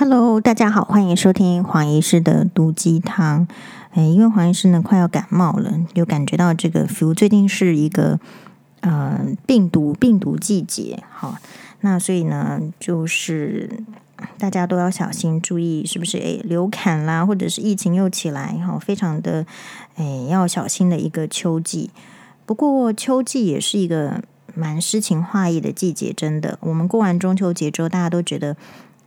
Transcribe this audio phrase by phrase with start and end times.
[0.00, 3.48] Hello，大家好，欢迎收听黄医师的毒鸡汤。
[3.90, 8.20] 哎，因为黄医师呢快要感冒了，就感觉到这个 flu 最近是一个
[8.82, 11.34] 呃病毒病毒季节，好，
[11.80, 13.82] 那所以呢就是
[14.38, 19.44] 大家都要小心注意，是不是哎流感啦，或者是疫情又起来哈，非常的
[19.96, 21.90] 哎要小心的一个秋季。
[22.46, 24.22] 不过秋季也是一个
[24.54, 28.56] 蛮诗情画意的季节，真的，我们过完中秋节之后，大家都觉得。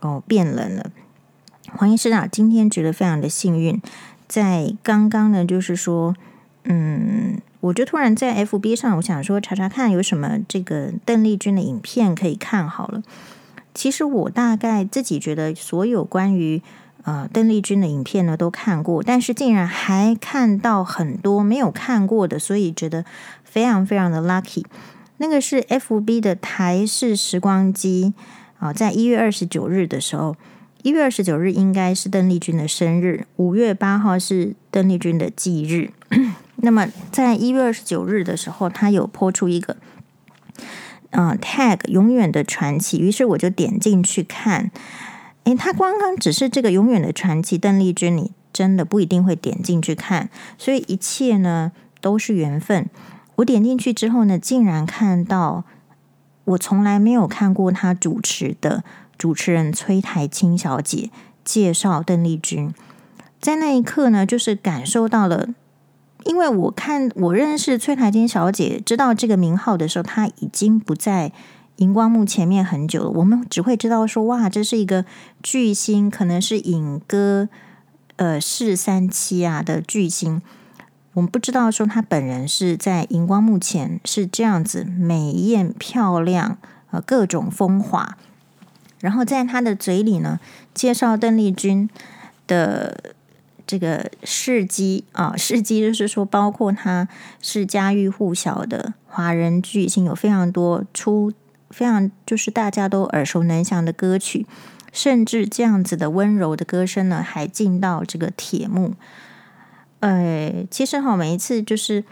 [0.01, 0.91] 哦，变冷了。
[1.73, 3.81] 黄医师啊，今天觉得非常的幸运，
[4.27, 6.13] 在刚刚呢，就是说，
[6.65, 13.01] 嗯，我就突然在 FB 上，我想说查查看有什么这个邓丽君的影片可以看好了。
[13.73, 16.61] 其实我大概自己觉得，所有关于
[17.03, 23.05] 呃邓丽君的影片呢都看过，但是竟然还看到很多没有看过的，所以觉得
[23.45, 24.65] 非常非常的 lucky。
[25.17, 28.13] 那个是 FB 的台式时光机。
[28.61, 30.35] 啊，在一月二十九日的时候，
[30.83, 35.89] 一月二十九日应该是邓丽君的生日，五月八号是邓丽君的忌日。
[36.57, 39.77] 那么，在一月二十九日的时候，他有播出一个，
[41.09, 42.99] 嗯、，tag 永远的传奇。
[42.99, 44.69] 于是我就点进去看，
[45.45, 52.87] 诶，他刚刚只是这个永远的传奇，邓丽君，你真的不一定会点进去看，所以一切呢都是缘分。
[53.37, 55.65] 我点进去之后呢，竟然看到。
[56.45, 58.83] 我从来没有看过他主持的
[59.17, 61.09] 主持人崔苔青小姐
[61.43, 62.73] 介绍邓丽君，
[63.39, 65.49] 在那一刻呢，就是感受到了，
[66.25, 71.31] 因为我看我认识崔苔菁小姐，知道这个名号的时候，她已经不在
[71.77, 73.09] 荧光幕前面很久了。
[73.09, 75.05] 我们只会知道说，哇，这是一个
[75.41, 77.49] 巨星，可能是影歌
[78.17, 80.41] 呃四三七啊的巨星。
[81.13, 86.57] 我们不知道说他本人是在荧光幕前是这样子美艳漂亮，
[86.91, 88.17] 呃，各种风华，
[88.99, 90.39] 然后在他的嘴里呢，
[90.73, 91.89] 介绍邓丽君
[92.47, 93.13] 的
[93.67, 97.09] 这个事迹啊，事迹就是说，包括他
[97.41, 101.33] 是家喻户晓的华人巨星，有非常多出
[101.69, 104.45] 非常就是大家都耳熟能详的歌曲，
[104.93, 108.93] 甚至这样子的温柔的歌声呢，还进到这个铁幕。
[110.01, 112.03] 呃，其实哈，每一次就是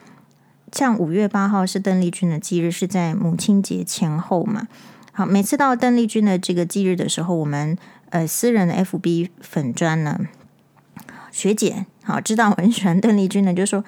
[0.71, 4.67] 像五月八号是邓丽君的忌日，是在母亲节前后嘛。
[5.11, 7.75] 好，每次到邓丽君的这个忌日的时候，我们
[8.11, 10.19] 呃私人的 FB 粉专呢，
[11.31, 13.83] 学姐好知道我很喜欢邓丽君的，就说，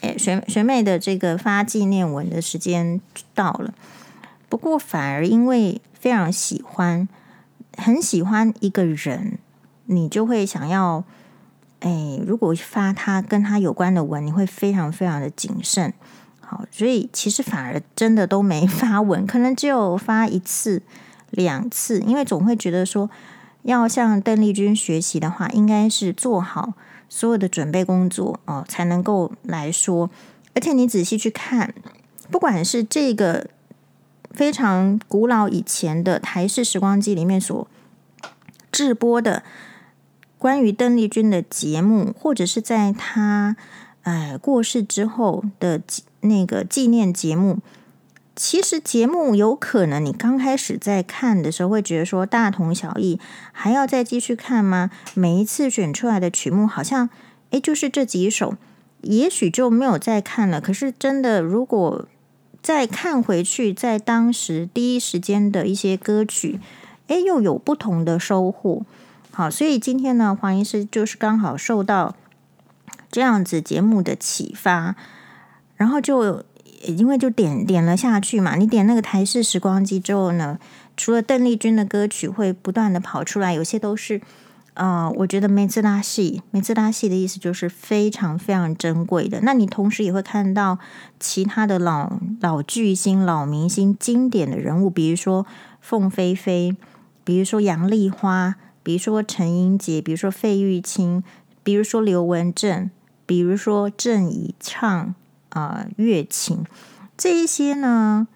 [0.00, 3.02] 哎，学学妹的这个发纪念文的时间
[3.34, 3.74] 到了。
[4.48, 7.06] 不过反而因为非常喜欢，
[7.76, 9.36] 很喜欢一个人，
[9.84, 11.04] 你就会想要。
[11.82, 15.92] 哎，如果发他跟他有关的文，你会非常非常的谨慎。
[16.40, 20.82] 好，所以其实反而真的都没发文，可能只有发一次、
[21.30, 23.10] 两次，因为总会觉得说，
[23.62, 26.74] 要向邓丽君学习的话，应该是做好
[27.08, 30.08] 所有的准备工作哦，才能够来说。
[30.54, 31.74] 而且你仔细去看，
[32.30, 33.48] 不管是这个
[34.30, 37.66] 非常古老以前的台式时光机里面所
[38.70, 39.42] 制播的。
[40.42, 43.54] 关于邓丽君的节目，或者是在她
[44.02, 45.80] 呃过世之后的
[46.22, 47.58] 那个纪念节目，
[48.34, 53.20] 其实节目有可能你刚开始在看的时候会觉得说大同小异，
[53.52, 54.90] 还要再继续看吗？
[55.14, 57.08] 每一次选出来的曲目好像
[57.50, 58.56] 诶就是这几首，
[59.02, 60.60] 也许就没有再看了。
[60.60, 62.08] 可是真的，如果
[62.60, 66.58] 再看回去，在当时第一时间的一些歌曲，
[67.06, 68.84] 诶又有不同的收获。
[69.34, 72.14] 好，所以今天呢，黄医师就是刚好受到
[73.10, 74.94] 这样子节目的启发，
[75.74, 76.44] 然后就
[76.84, 78.56] 因为就点点了下去嘛。
[78.56, 80.58] 你点那个台式时光机之后呢，
[80.98, 84.20] 除了邓丽君的歌曲会不断的跑出来，有些都是
[84.74, 89.40] 呃，我觉得梅兹拉戏，梅兹拉戏的意思就是非常非常珍贵的。
[89.40, 90.78] 那你同时也会看到
[91.18, 95.46] 其他的老老巨星、老明星、经典的人物，比如说
[95.80, 96.76] 凤飞飞，
[97.24, 98.56] 比如说杨丽花。
[98.82, 101.22] 比如说陈英杰，比如说费玉清，
[101.62, 102.90] 比如说刘文正，
[103.24, 105.14] 比如说郑以畅
[105.50, 106.64] 啊、呃，乐琴
[107.16, 108.26] 这一些呢，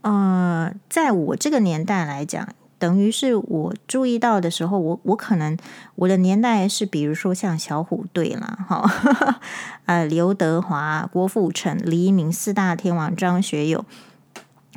[0.00, 2.48] 呃，在我这个年代来讲，
[2.78, 5.54] 等于是我注意到的时候，我我可能
[5.96, 9.40] 我的年代是，比如说像小虎队啦， 哈，
[9.84, 13.84] 呃，刘德华、郭富城、黎明四大天王、张学友，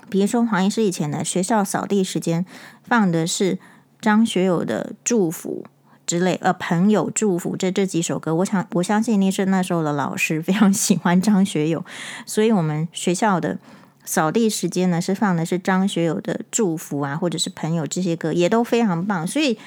[0.10, 2.46] 比如说黄医师以前的学校扫地时间
[2.84, 3.58] 放的是。
[4.04, 5.66] 张学友的祝福
[6.06, 11.86] 之类，呃，朋友祝福这这几首歌，我想我相信你是那时候的老师非常喜欢张学友，
[12.28, 13.58] 所以我们学校的
[14.04, 19.26] 扫地时间呢是放的是张学友的祝福啊，或者是朋友这些歌也都非常棒。
[19.26, 19.58] 所以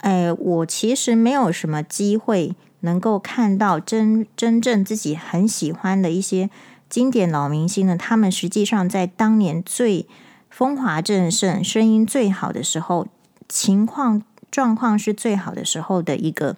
[0.00, 6.50] 哎，我其实没有什么机会能够看到真真正自己很喜欢的一些
[6.88, 7.96] 经典老明星呢。
[7.96, 10.06] 他们实际上在当年最
[10.50, 13.06] 风华正盛、声音最好的时候，
[13.48, 16.56] 情况状况是最好的时候的一个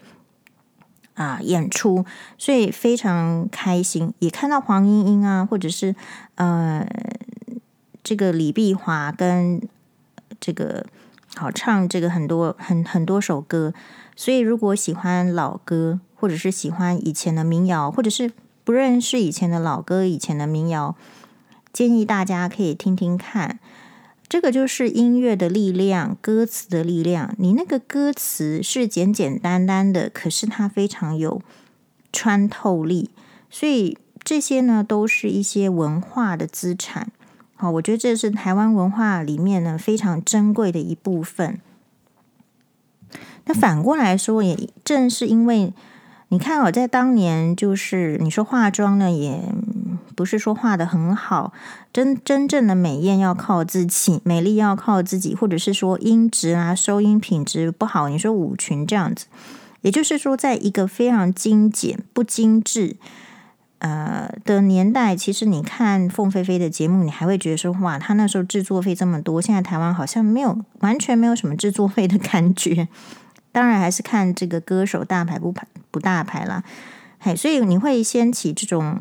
[1.15, 2.05] 啊演出，
[2.37, 4.13] 所以非常开心。
[4.19, 5.95] 也看到黄莺莺啊，或者是
[6.35, 6.87] 呃
[8.03, 9.61] 这个李碧华跟
[10.41, 10.87] 这个。
[11.37, 13.73] 好唱这个很多很很多首歌，
[14.17, 18.33] 所以如果喜欢老歌，或者是喜欢以前的民谣，或者是
[18.65, 20.97] 不认识以前的老歌、以前的民谣，
[21.73, 23.61] 建议大家可以听听看。
[24.31, 27.35] 这个就是音乐的力量，歌词的力量。
[27.37, 31.43] 你那个歌词是简简单单的，可是它非常有
[32.13, 33.11] 穿透力，
[33.51, 37.11] 所以这些呢都是一些文化的资产。
[37.57, 41.59] 好，我觉得这是台湾文化里面呢非常珍贵的一部分。
[43.47, 45.75] 那反过来说，也正是因为
[46.29, 49.53] 你看，我在当年就是你说化妆呢，也
[50.15, 51.53] 不是说化得很好，
[51.93, 59.27] 真真正的美艳要靠自己，美丽要靠自己，或者是说音质啊、收音品质不好，你说舞裙这样子，
[59.83, 62.97] 也就是说，在一个非常精简、不精致。
[63.79, 72.89] 呃的年代，其实你看凤飞飞的节目，你还会觉得说哇，他那时候制作费这么多，现在台湾好像没有，完全没有什么制作费的感觉。
[73.53, 76.63] 当然还是看这个歌手大牌不牌不大牌啦，
[77.21, 79.01] 嘿，所以你会掀起这种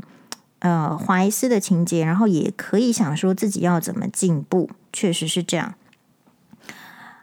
[0.60, 5.74] 呃怀思的情节，然后也可以想说自己要怎么进步，确实是这样。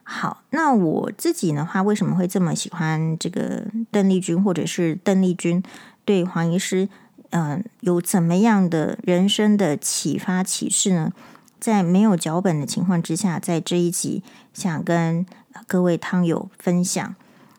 [0.03, 5.63] 好，那我自己的话，为什么会这么喜欢这个邓丽君，或者是邓丽君
[6.05, 6.89] 对黄医师？
[7.31, 11.13] 嗯、呃，有怎么样的人生的启发启示呢？
[11.59, 14.23] 在没有脚本的情况之下，在这一集
[14.55, 15.27] 想跟
[15.67, 17.17] 各位汤友分享。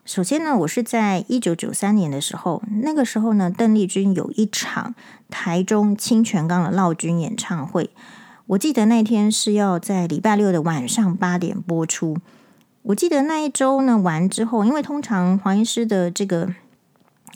[0.08, 4.94] 首先呢，我是在一九九三年的时候，那个时候呢，邓丽君有一场
[5.28, 7.90] 台中清泉岗的闹军演唱会。
[8.46, 12.16] 我记得那天是要在礼拜六的晚上八点播出。
[12.84, 16.54] 我记得那一周呢完之后，因为通常黄医师的这个。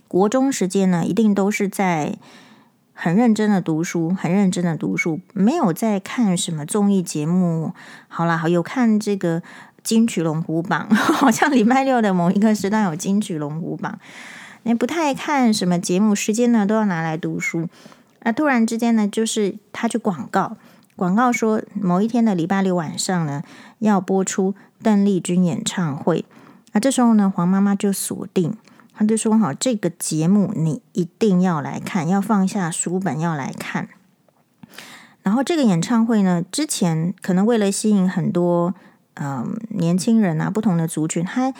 [0.08, 2.16] 国中时间呢，一定都是在
[2.94, 7.72] 很认真的读书，很认真的读书，没有在看什么综艺节目。
[8.08, 9.42] 好啦，好有看这个
[9.82, 13.98] 金曲龙虎榜， 好像礼拜六的某一个时段有金曲龙虎榜。
[14.64, 17.68] 也不太看什么节目，时间呢都要拿来读书。
[18.22, 20.56] 那突然之间呢，就是他去广告，
[20.94, 23.42] 广告说某一天的礼拜六晚上呢，
[23.80, 26.24] 要播出邓丽君演唱会。
[26.72, 28.56] 那这时候呢，黄妈妈就锁定。
[28.94, 33.88] 他就说：“好，这个节目你一定要来看，要放下书本要来看。
[35.22, 38.74] 然后这个演唱会呢，之前可能为了吸引很多
[39.14, 41.52] 嗯、年轻人啊，不同的族群，他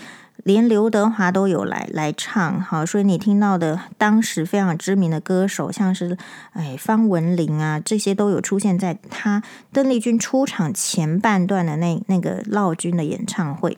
[0.45, 2.61] 连刘德华都有来来唱。
[2.61, 6.17] 好，所以你听到的当时非常知名的歌手，像是
[6.53, 13.77] 哎方文琳啊，这些都有出现在他邓丽君出场前半段的那那个劳军的演唱会。”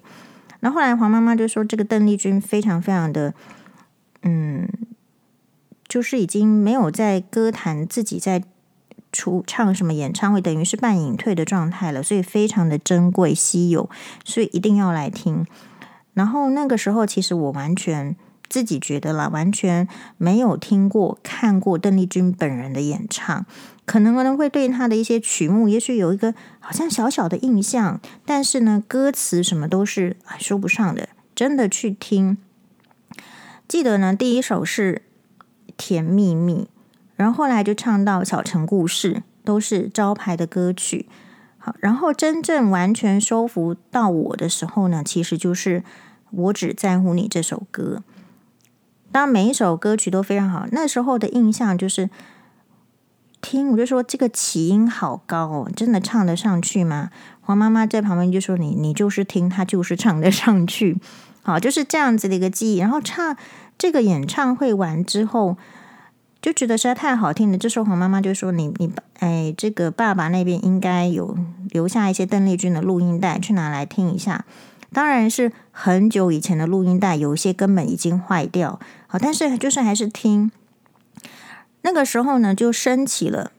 [0.61, 3.35] 那后来黄妈妈就说：“这个邓丽君非常非常的，
[4.23, 4.67] 嗯，
[5.87, 8.43] 就是已经没有在歌坛自己在
[9.15, 13.89] 出唱什么演唱会，等于是半隐退的状态了，所以非常的珍贵稀有，
[14.25, 15.47] 所以一定要来听。
[16.13, 18.17] 然后那个时候，其实我完全
[18.49, 23.47] 自己觉得啦，完全没有听过看过邓丽君本人的演唱。”
[23.87, 31.11] 可能可能会对她的一些曲目，也许有一个好像小小的印象，但是呢，歌词什么都是说不上的。
[31.35, 32.39] 真的去听，
[33.69, 35.03] 记得呢，第一首是
[35.77, 36.69] 《甜蜜蜜》，
[37.17, 41.09] 然后后来就唱到《小城故事》，都是招牌的歌曲。
[41.59, 45.81] 好，然后真正完全收服到我的时候呢，其实就是
[46.31, 48.03] 《我只在乎你》这首歌。
[49.11, 52.11] 当，每一首歌曲都非常好，那时候的印象就是。
[53.47, 57.11] 听，我就说这个起音好高哦，真的唱得上去吗？
[57.43, 60.97] 黄妈妈在旁边就说：“你你就是听，他就是唱得上去。”
[61.45, 62.79] 好，就是这样子的一个记忆。
[62.79, 63.37] 然后唱
[63.77, 65.59] 这个演唱会完之后，
[66.45, 67.57] 就觉得实在太好听了。
[67.57, 71.35] 这时候黄妈妈就说：“你你哎，这个爸爸那边应该有
[71.71, 74.45] 留下一些邓丽君的录音带，去拿来听一下。
[74.93, 78.79] 当然是很久以前的录音带，有一些根本已经坏掉。
[79.07, 80.53] 好，但是就是还是听。”
[81.81, 83.53] 那个时候呢，就升起了，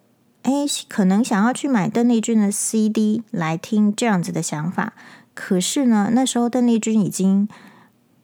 [0.43, 0.51] 哎，
[0.87, 4.93] 可能想要去买邓丽君的 CD 来听这样子的想法。
[5.33, 7.49] 可是呢，那时候邓丽君已经，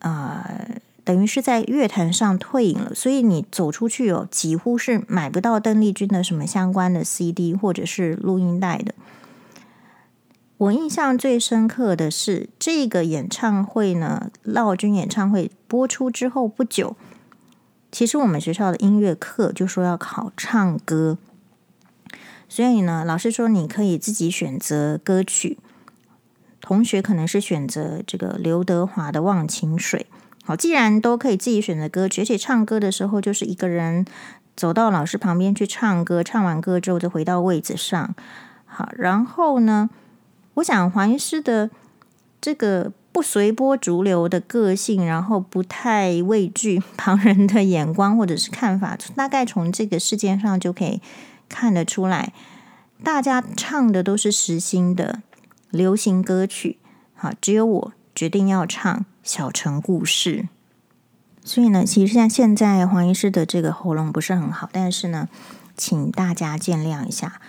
[0.01, 8.93] 呃，等于是在乐坛上退隐了，所以你走出去哦，几乎是买不到邓丽君的什么相关的 CD 或者是录音带的。
[10.57, 16.95] 我印象最深刻的是这个演唱会呢，劳军演唱会播出之后不久，
[17.91, 21.17] 其实我们学校的音乐课就说要考唱歌，
[22.47, 25.57] 所以呢，老师说你可以自己选择歌曲，
[26.61, 30.05] 同学可能是选择这个刘德华的《忘情水》。
[30.43, 34.05] 好，既然都可以自己选择歌曲，而且唱歌的时候就是一个人
[34.55, 38.15] 走到老师旁边去唱歌，唱完歌之后就回到位子上。
[38.65, 39.89] 好，然后呢，
[40.55, 41.69] 我想黄医师的
[42.39, 51.01] 这个不随波逐流的个性，然后不太畏惧旁人的眼光或者是看法，大概从这个事件上就可以
[51.47, 52.33] 看得出来，
[53.03, 55.21] 大家唱的都是实心的
[55.69, 56.77] 流行歌曲。
[57.13, 60.43] 好，只有我决定要唱《小城故事》。
[61.43, 65.27] 所以呢，其实像现在黄医师的这个喉咙不是很好，但是呢，
[65.75, 67.41] 请大家见谅一下。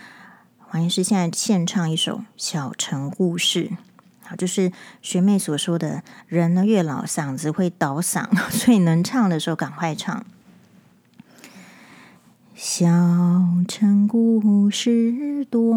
[0.58, 3.64] 黄医师现在献唱一首《小城故事》，
[4.22, 10.24] 好，就是学妹所说的人呢，越老嗓子会倒嗓，所以能唱的时候赶快唱。
[12.54, 12.86] 小
[13.68, 15.74] 城故事多，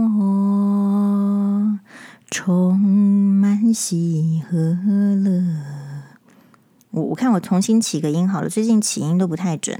[2.31, 4.55] 充满喜和
[5.15, 5.84] 乐。
[6.95, 9.77] 我我看我重新起个音好了，最近起音都不太准。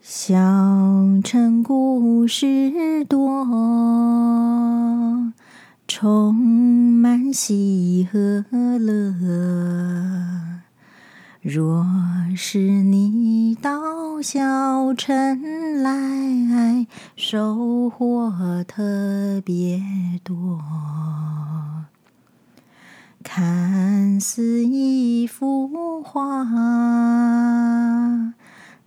[0.00, 0.36] 小
[1.24, 3.44] 城故事多，
[5.88, 8.44] 充满喜和
[8.78, 10.60] 乐。
[11.42, 11.84] 若
[12.36, 19.82] 是你到小城来，收获特别
[20.22, 20.60] 多。
[23.32, 26.44] 看似一幅画。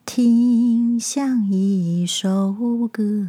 [0.06, 2.54] 听像一首
[2.92, 3.26] 歌，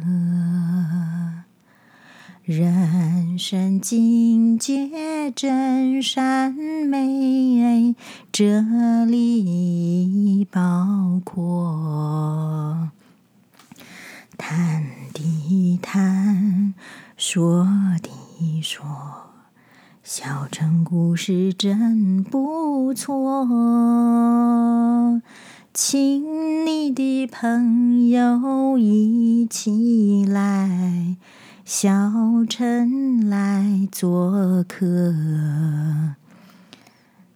[2.43, 7.95] 人生境界真善美，
[8.33, 12.89] 这里已包括。
[14.37, 16.73] 谈的谈，
[17.15, 17.65] 说
[18.03, 18.85] 的说，
[20.07, 23.47] 小城故事真不错。
[25.73, 31.17] 请你的朋友一起来
[31.65, 31.89] 小
[32.47, 34.85] 城来做客。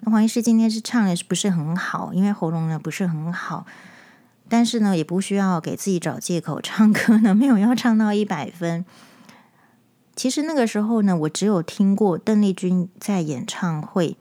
[0.01, 2.13] 那黄医师今天是唱的是不是很好？
[2.13, 3.65] 因为喉咙呢不是很好，
[4.47, 8.85] 但是呢也不需要给自己找借口，唱歌呢没有要唱到一百分。
[10.19, 14.17] 其实那个时候呢，我只有听过邓丽君在演唱会。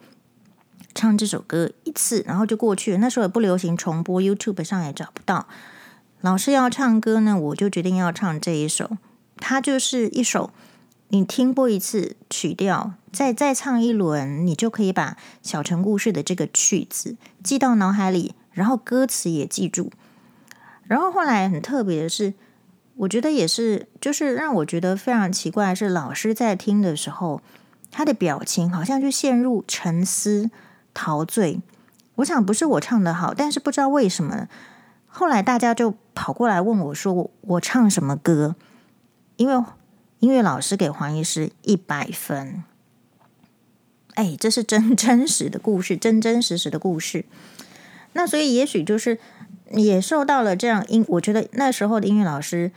[0.94, 2.98] 唱这首歌一次，然后就过去了。
[2.98, 5.48] 那时候也不流行重播，YouTube 上也找不到。
[6.20, 8.96] 老师要唱歌呢，我就决定要唱这一首。
[9.38, 10.52] 它就是一首
[11.08, 15.10] 你听过一次曲调，再再唱一轮，你就可以把
[15.42, 19.90] 《小城故事》的这个曲子记到脑海里，然后歌词也记住。
[20.84, 22.34] 然后后来很特别的是，
[22.98, 27.40] 我觉得也是，就是让我觉得非常奇怪是，老师在听的时候，
[27.90, 30.50] 他的表情好像就陷入沉思。
[30.94, 31.60] 陶醉，
[32.16, 34.48] 我想不是我唱的好，但是不知道为什么，
[35.06, 38.56] 后来大家就跑过来问我说我：“我唱什么歌？”
[39.36, 39.64] 因为
[40.18, 42.64] 音乐老师给黄医师一百分，
[44.14, 47.24] 哎，这是真 真实的故事，真真实实的故事。
[48.14, 49.20] 那所以也许就是
[49.70, 52.72] 也受到了这样音，我觉得那时候的音乐老师。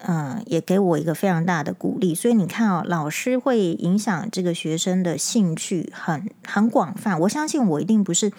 [0.00, 2.14] 嗯，也给我一个非常大的鼓励。
[2.14, 7.18] 所以你看哦，老师会影响这个学生的兴趣很很广泛。
[7.18, 8.32] 我相信我一定不是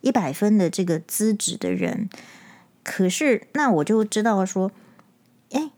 [0.00, 2.08] 一百分的这个资质的人，
[2.82, 4.72] 可是那我就知道说，
[5.50, 5.70] 哎，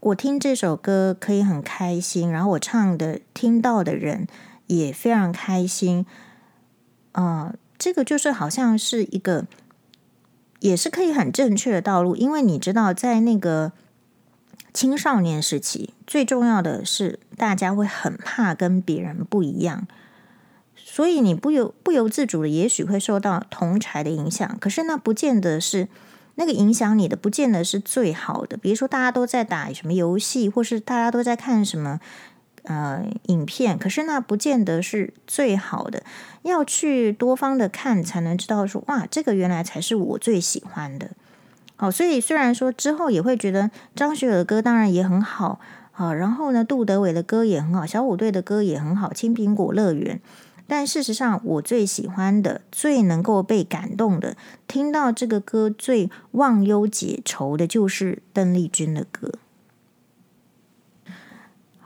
[0.00, 4.26] 我听这首歌可以很开心，然后我唱的听到的人
[4.66, 6.06] 也非常开心。
[7.12, 9.46] 啊、嗯，这个就是好像是一个，
[10.60, 13.72] 也是可以很正确的道路，因为你知道在那个。
[14.74, 19.86] 青少年时期最重要的是，大家会很怕跟别人不一样，
[20.74, 24.58] 所以你不由不由自主的，也许会受到同侪的影响。
[24.60, 25.86] 可是那不见得是
[26.34, 28.56] 那个影响你的，不见得是最好的。
[28.56, 32.00] 比如说，大家都在打什么游戏，或是大家都在看什么
[32.64, 36.02] 呃影片，可是那不见得是最好的。
[36.42, 41.12] 要去多方的看，才能知道说，哇，这个原来才是我最喜欢的。
[41.76, 45.58] 哦，所以虽然说之后也会觉得张学友的歌当然也很好，
[45.92, 50.16] 啊，然后呢，杜德伟的歌也很好，小虎队的歌也很好，《青苹果乐园》，
[50.66, 54.36] 但事实上我最喜欢的、最能够被感动的、
[54.68, 59.32] 听到这个歌最忘忧解愁的，就是邓丽君的歌。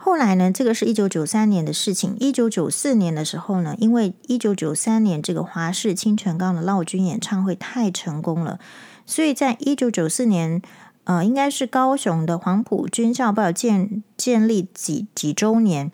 [0.09, 2.17] 后来呢，这个是一九九三年的事情。
[2.19, 8.59] 一九九四年的时候呢，因为一九九三年这个华氏清泉岗的闹军演唱会太成功了，
[9.05, 10.63] 所以在一九九四年，
[11.05, 15.93] 呃，应该是高雄的黄埔军校报建建立几几周年，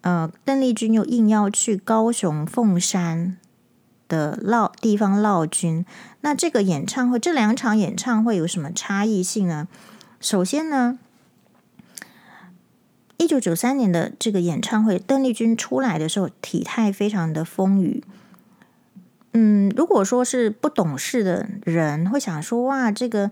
[0.00, 3.36] 呃，邓丽君又应邀去高雄凤山
[4.08, 5.86] 的闹地方闹军。
[6.22, 9.68] 那这个演唱会，这两场演唱会有什么差异性呢？
[10.18, 10.98] 首先呢。
[13.24, 18.02] 一九九三年的这个演唱会，邓丽君出来的时候体态非常的丰腴。
[19.32, 23.30] 嗯，如果说是不懂事的人会想说，哇，这个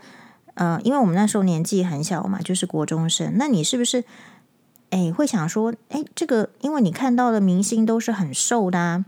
[0.54, 4.02] 呃，因为我们那时候年纪很小嘛，就是国中生，那你是不是
[4.88, 9.04] 哎会想说，哎，这个因为你看到的明星都是很瘦的啊，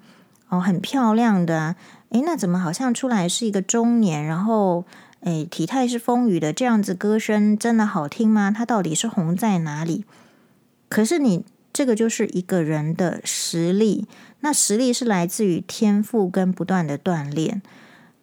[0.51, 1.77] 哦，很漂亮的啊，
[2.11, 4.85] 哎，那怎么好像出来是一个中年，然后
[5.21, 8.53] 哎体态是丰腴的，这样子歌声真的好听吗？
[8.55, 10.05] 它到底是红在哪里？
[10.95, 14.07] 可是你这个就是一个人的实力，
[14.43, 17.63] 那实力是来自于天赋跟不断的锻炼。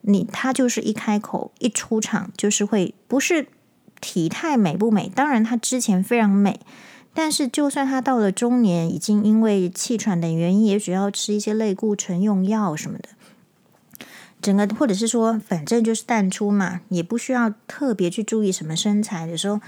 [0.04, 3.48] 你他就是一开口一出场就是会不是
[4.00, 5.12] 体态美不美？
[5.14, 6.62] 当然他之前非常美，
[7.14, 13.10] 但是就算他到了中年，已经因为气喘等原因，也许要吃一些类固醇用药什么的，
[14.42, 19.60] 整个或者是说反正就是淡出嘛，也不需要特别去注意什么身材的时候。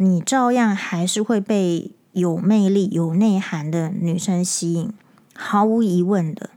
[0.00, 4.92] 你照样还是会被有魅力、有内涵的女生吸引，
[5.34, 6.50] 毫无疑问的。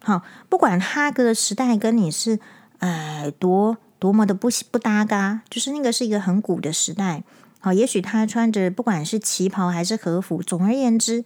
[0.00, 2.40] 好，不管他的时代跟你是，
[2.78, 7.22] 呃，多多么的不不搭嘎，就是那个是一个很古的时代。
[7.60, 11.24] 好，也许他穿着不管是旗袍还是和服，总而言之，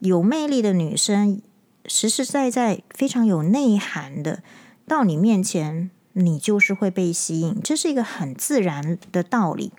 [0.00, 1.40] 有魅力的女生，
[1.86, 4.42] 实实在在非常有内涵的，
[4.86, 9.72] 到你面前，你就是会被吸引，这是一个很自然的道理。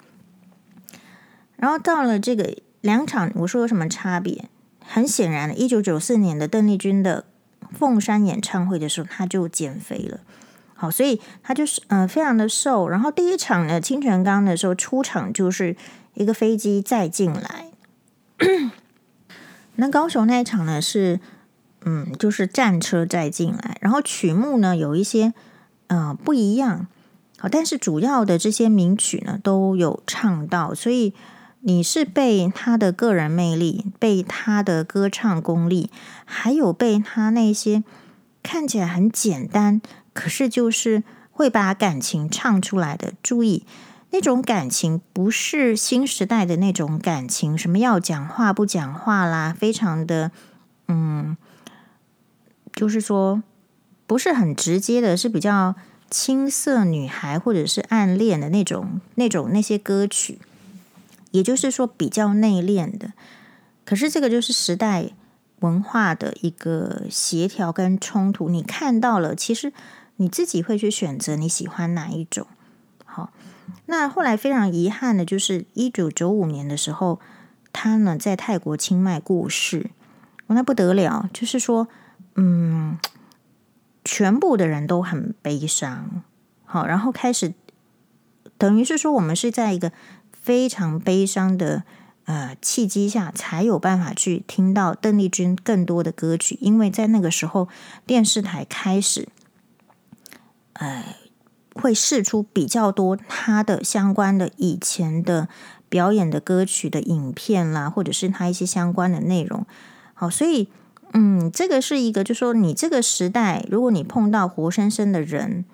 [1.58, 4.46] 然后到了这个两场，我说有什么差别？
[4.88, 7.26] 很显然的，一九九四年的邓丽君的
[7.72, 10.20] 凤山演唱会的时候，她就减肥了。
[10.76, 12.88] 好，所以她就是呃非常的瘦。
[12.88, 15.76] 然后第一场呢，清泉岗的时候出场就是
[16.14, 17.72] 一个飞机载进来。
[19.78, 21.20] 那高雄那一场呢是
[21.86, 25.34] 嗯就是战车载进来，然后曲目呢有一些
[25.88, 26.86] 呃不一样。
[27.40, 31.16] 好，但是主要的这些名曲呢都有唱到，所以。
[31.68, 35.90] 你是被他的个人魅力，被他的歌唱功力，
[36.24, 37.84] 还有被他那些
[38.44, 39.82] 看起来很简单，
[40.14, 41.02] 可是就是
[41.32, 43.14] 会把感情唱出来的。
[43.24, 43.66] 注意，
[44.12, 50.30] 那种感情不是新时代的那种感情，什么要讲话不讲话啦，非常的
[50.88, 51.36] 嗯，
[52.72, 53.42] 就是说
[54.06, 55.74] 不是很直接的，是比较
[56.12, 60.38] 青涩女孩或者是暗恋的那种那种那些歌曲。
[61.36, 63.12] 也就是说，比较内敛的，
[63.84, 65.10] 可是这个就是时代
[65.60, 68.48] 文化的一个协调跟冲突。
[68.48, 69.74] 你看到了，其实
[70.16, 72.48] 你自己会去选择你喜欢哪一种。
[73.04, 73.34] 好，
[73.88, 77.20] 那后来非常遗憾的就是一九九五年的时候，
[77.74, 79.90] 他呢在泰国清迈过世，
[80.48, 81.90] 那不得了，就是说，
[82.36, 82.98] 嗯，
[84.06, 86.24] 全部的人都很悲伤。
[86.64, 87.54] 好，然后开始
[88.58, 89.92] 等于是说，我们是在一个。
[90.46, 91.82] 非常悲伤的
[92.26, 97.68] 呃契机下，才有办法去听到邓丽君更多的歌曲，因为在那个时候
[98.06, 99.28] 电视台开始，
[100.74, 101.16] 呃，
[101.74, 105.50] 会试出比较多她的相关的以前的
[105.90, 109.66] 表演的歌曲的影片啦，或者是她一些相关的内容。
[110.14, 110.68] 好，所以
[111.14, 115.66] 嗯，这个是一个，就说你这个时代，如果你碰到活生生的人，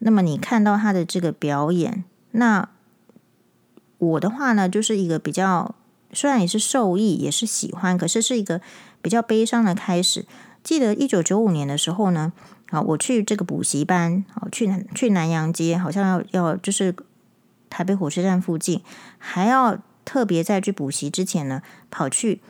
[0.00, 2.68] 那么你看到他的这个表演，那。
[3.98, 5.74] 我的话呢，就是一个比较，
[6.12, 8.60] 虽然也是受益，也是喜欢，可是是一个
[9.02, 10.24] 比较悲伤的开始。
[10.62, 12.32] 记得一九九五年的时候呢，
[12.70, 16.94] 啊，我去这个补习班，啊，去南去南阳街，好像要要就是
[17.68, 18.82] 台北火车站附近，
[19.18, 22.40] 还要特别在去补习之前呢，跑去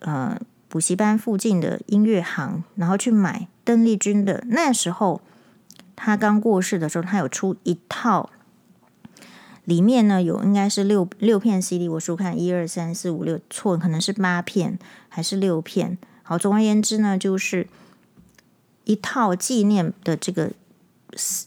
[0.00, 0.36] 呃
[0.68, 4.42] 补习班附近的音乐行，然后去买邓丽君的。
[4.48, 5.20] 那时候
[5.94, 8.30] 她刚过世的时候，她有出一套。
[9.68, 14.78] 里面呢有应该是六六片 CD，我数看一二三四五六，错，可能是八片
[15.10, 15.98] 还是六片。
[16.22, 17.68] 好，总而言之呢，就是
[18.84, 20.52] 一套纪念的这个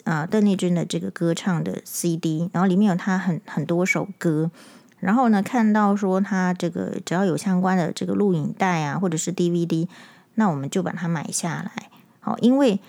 [0.03, 4.51] 啊邓丽君的这个歌唱的 CD，然后里面有她很很多首歌。
[4.99, 9.87] 然后呢，看到说她这个只要有相关的这个录影带啊，或者是 DVD，
[10.35, 11.89] 那我们就把它买下来。
[12.19, 12.79] 好，因为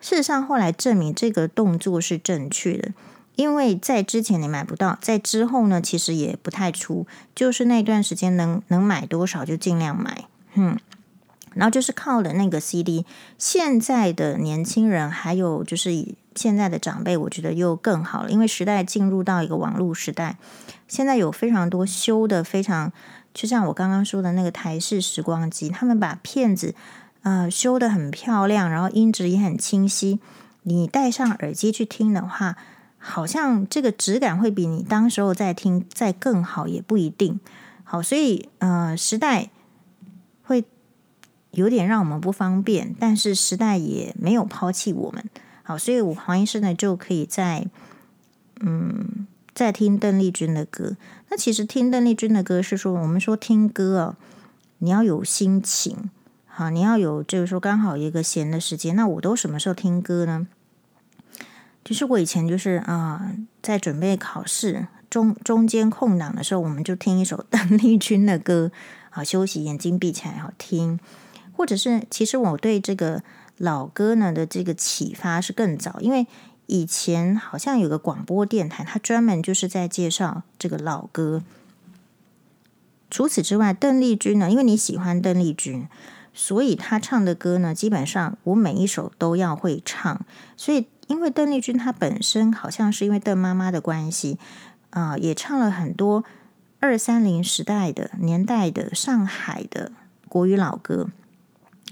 [0.00, 2.92] 事实上后来证明这个动作是正确的。
[3.38, 10.24] 因为在之前你买不到，在之后呢，其实也不太出，就是那段时间能能买多少就尽量买，
[10.54, 10.76] 嗯，
[11.54, 13.06] 然后就是靠了那个 CD。
[13.38, 20.36] 现在的年轻人还有就是现在的长辈，我觉得又更好了，因为时代进入到一个网络时代，
[20.88, 22.92] 现在有非常多修的非常，
[23.32, 26.74] 就像我刚刚说的那个台式时光机，他们把片子
[27.22, 30.18] 呃修得很漂亮，然后音质也很清晰，
[30.64, 32.56] 你戴上耳机去听的话。
[32.98, 37.40] 好像这个质感会比你当时候在听再更好，也不一定。
[37.84, 39.50] 好，所以呃，时代
[40.42, 40.64] 会
[41.52, 45.24] 有点让我们不方便，但是时代也没有抛弃我们。
[45.62, 47.66] 好，所以我黄医师呢就可以在
[48.60, 50.96] 嗯，在听邓丽君的歌。
[51.30, 54.16] 那其实听邓丽君的歌是说，我们说听歌啊，
[54.78, 56.10] 你要有心情，
[56.46, 58.96] 好，你要有就是说刚好一个闲的时间。
[58.96, 60.48] 那我都什么时候听歌呢？
[61.84, 68.70] 其实我以前就是啊、在准备考试中中间空档的时候，我们就听一首邓丽君的歌，
[69.08, 71.00] 好休息，眼睛闭起来好听。
[71.56, 73.22] 或者是，其实我对这个
[73.56, 76.26] 老歌呢的这个启发是更早，因为
[76.66, 81.42] 以前好像有个广播电台，它专门就是在介绍这个老歌。
[83.10, 85.88] 除此之外，邓丽君呢，因为你喜欢邓丽君，
[86.34, 90.20] 所以她唱的歌呢，基本上我每一首都要会唱，
[90.54, 90.86] 所以。
[91.08, 94.38] 因为邓丽君她本身好像是因为邓妈妈的关系，
[94.90, 96.24] 啊、也唱了很多
[96.78, 99.90] 二三零时代的年代的上海的
[100.28, 101.08] 国语老歌，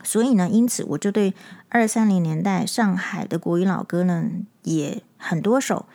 [0.05, 1.35] 所以呢，因此我就对
[1.69, 4.31] 二三零年代上海的国语老歌呢，
[4.63, 5.87] 也很多首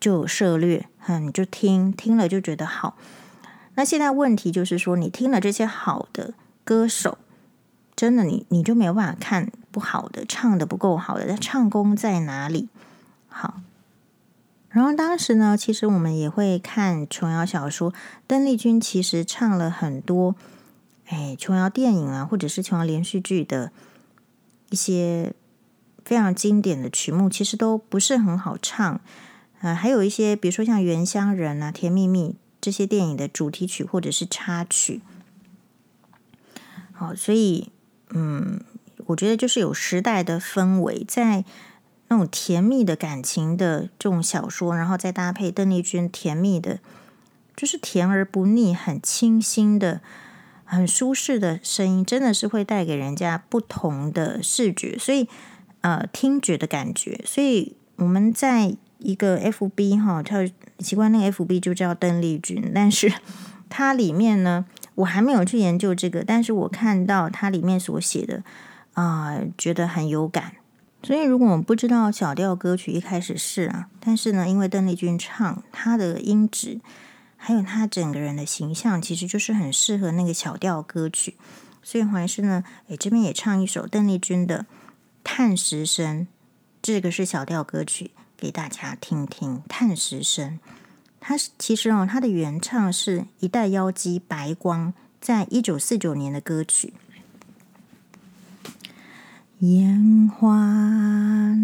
[0.00, 2.96] 就涉猎，嗯，就听听了就觉得好。
[3.74, 7.18] 那现在问题就是说，你听了这些好的歌手。
[7.96, 12.68] 真的，你你就没有办法看不好的，唱的不够好的，他唱功在哪里？
[13.28, 13.60] 好，
[14.68, 17.94] 然后当时呢，其实我们也会看琼瑶小说，
[18.26, 20.34] 邓丽君其实唱了很多，
[21.06, 23.70] 哎，琼瑶电影啊，或者是琼瑶连续剧的
[24.70, 25.32] 一些
[26.04, 29.00] 非常经典的曲目，其实都不是很好唱。
[29.60, 32.30] 呃，还有一些，比如说像《原乡人》啊，《甜蜜蜜》
[32.60, 35.00] 这些电影的主题曲或者是插曲。
[36.92, 37.70] 好，所以。
[38.12, 38.60] 嗯，
[39.10, 41.44] 我觉得就是有时代的氛围，在
[42.08, 46.78] 那种甜蜜的感情的这种小说，然后再搭配邓丽君甜蜜的，
[47.56, 50.00] 就是甜而不腻、很清新的、
[50.64, 55.28] 很舒适的声音，真的是会带给人家不同的视觉，所以
[55.80, 57.20] 呃，听觉的感觉。
[57.24, 63.12] 所以我们在一个 FB 哈，它奇怪那个 FB 就叫邓丽君，但是
[63.68, 64.66] 它里面呢。
[64.96, 68.42] 我还没有去研究这个，但是我看到它里面所写的
[69.00, 70.56] 啊、觉得很有感。
[71.02, 76.80] 所以如果我们不知道小调歌曲一开始是啊，但是呢，因为邓丽君唱，她的音质
[77.36, 81.36] 还有她整个人的形象，其实就是很适合那个小调歌曲。
[81.82, 84.60] 所以黄医师呢，诶，这边也唱一首邓丽君的
[85.24, 86.20] 《叹时声》，
[86.82, 90.58] 这个是小调歌曲，给大家听听《叹时声》。
[91.18, 96.92] 他其实哦，他的原唱是一代妖姬白光，在一九四九年的歌曲。
[99.60, 100.56] 烟花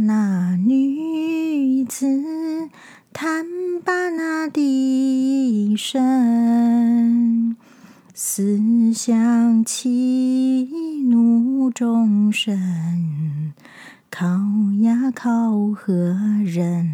[0.05, 2.07] 那女子
[3.11, 3.47] 叹
[3.83, 7.57] 罢那笛声，
[8.13, 10.69] 思想起
[11.09, 13.55] 怒众生，
[14.11, 14.27] 考
[14.83, 16.91] 呀考何人？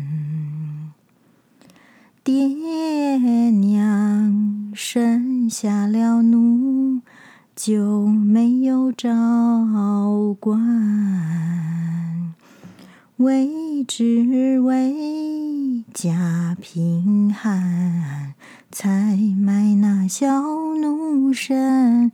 [2.23, 2.39] 爹
[3.51, 7.01] 娘生下了奴，
[7.55, 9.11] 就没有照
[10.41, 12.35] 管，
[13.19, 18.35] 为只为家贫寒，
[18.71, 20.43] 才卖那小
[20.75, 22.11] 奴身。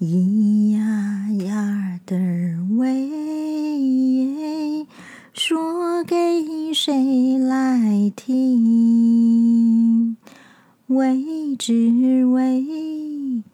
[0.00, 2.16] 咿呀呀的
[2.76, 3.10] 喂。
[5.34, 10.16] 说给谁来听？
[10.88, 12.64] 为只为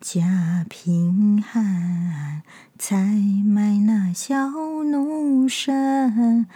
[0.01, 2.43] 家贫寒，
[2.79, 2.97] 才
[3.45, 4.49] 卖那小
[4.85, 6.47] 奴身。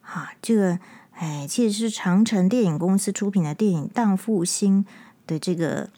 [0.00, 0.78] 好，这个
[1.12, 4.84] 哎，其实是长城电影公司出品的电影《荡妇心》
[5.26, 5.90] 的这个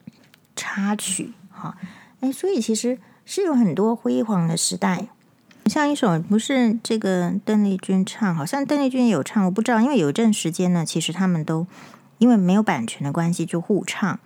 [0.55, 1.33] 插曲。
[1.51, 1.77] 哈，
[2.21, 2.99] 哎，所以其实。
[3.27, 5.07] 是有很多辉煌的时代，
[5.66, 11.66] 像一首不是这个邓丽君唱，好像邓丽君也有唱，我不知道，因为有一阵时间呢，其实他们都
[12.18, 14.18] 因为没有版权的关系就互唱。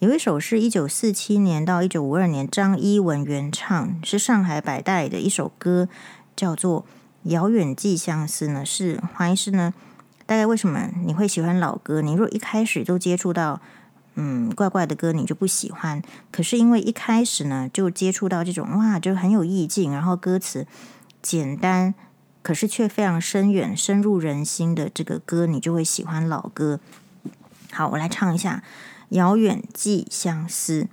[0.00, 5.88] 有一首是一九四七年到一九五二年张一文原唱，是上海百代的一首歌，
[6.36, 6.82] 叫做
[7.30, 8.66] 《遥远寄相思》呢。
[8.66, 9.72] 是黄医师呢，
[10.26, 12.02] 大概为什么你会喜欢老歌？
[12.02, 13.62] 你若一开始就接触到
[14.14, 16.02] 嗯怪怪的歌，你就不喜欢。
[16.30, 20.66] 可是因为一开始呢就接触到这种哇，就很有意境，然后歌词
[21.22, 21.94] 简单，
[22.42, 26.80] 可是却非常深远、深入人心的这个歌，你就会喜欢老歌。
[27.72, 28.62] 好，我来唱一下。
[29.10, 30.88] 遥远寄相思，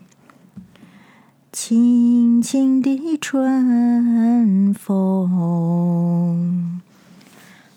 [1.52, 6.82] 轻轻的春风，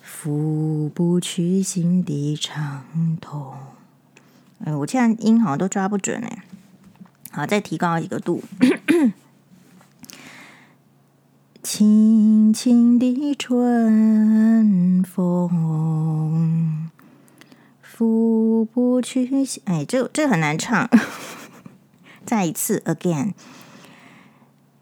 [0.03, 2.85] 拂不去心的伤
[3.21, 3.55] 痛。
[4.65, 6.43] 哎，我现在音好像都抓不准哎。
[7.31, 8.43] 好，再提高一个度。
[11.63, 16.91] 轻轻的春风。
[17.83, 19.29] 拂不去，
[19.67, 20.91] 哎，这这很难唱。
[22.27, 23.35] 再一次，again。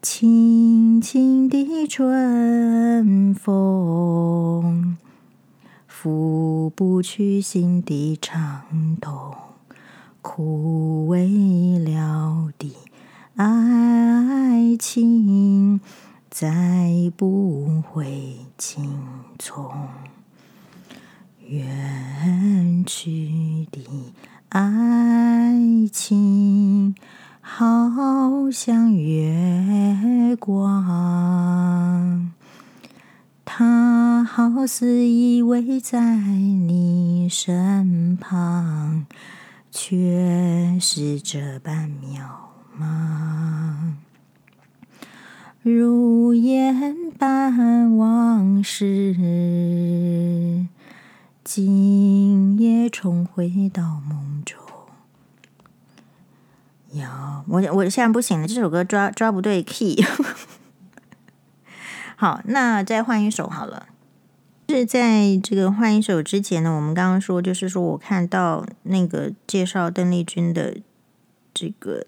[0.01, 4.97] 轻轻的春风，
[5.87, 9.35] 拂不去心的伤痛，
[10.23, 12.73] 枯萎了的
[13.35, 15.81] 爱情，
[16.31, 18.99] 再不会青
[19.37, 19.69] 葱。
[21.45, 23.85] 远去的
[24.47, 25.53] 爱
[25.91, 26.95] 情，
[27.41, 32.31] 好像月光，
[33.43, 39.05] 它好似依偎在你身旁，
[39.75, 42.21] 却是这般渺
[42.79, 43.95] 茫，
[45.63, 49.15] 如烟般往事。
[51.43, 54.61] 今夜重回到梦中，
[56.91, 60.05] 要我我现在不行了，这首歌抓抓不对 key。
[62.15, 63.87] 好，那再换一首好了。
[64.75, 70.77] 是在这个换一首之前呢，我们刚刚说，就是说我看到那个介绍邓丽君的
[71.53, 72.07] 这个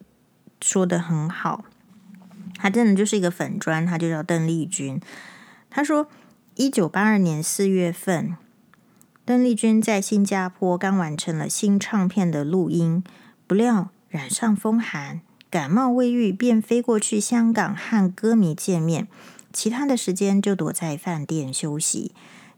[0.60, 1.66] 说得很好，
[2.56, 5.00] 他真的就是一个粉砖，他就叫邓丽君。
[5.70, 6.08] 他说，
[6.56, 8.36] 一九八二年四月份。
[9.24, 13.04] 邓丽君在新加坡刚完成了新唱片的录音，
[13.46, 19.08] 不料染上风寒，感冒未愈，便飞过去香港和歌迷见面。
[19.54, 22.12] 其他的时间就躲在饭店休息。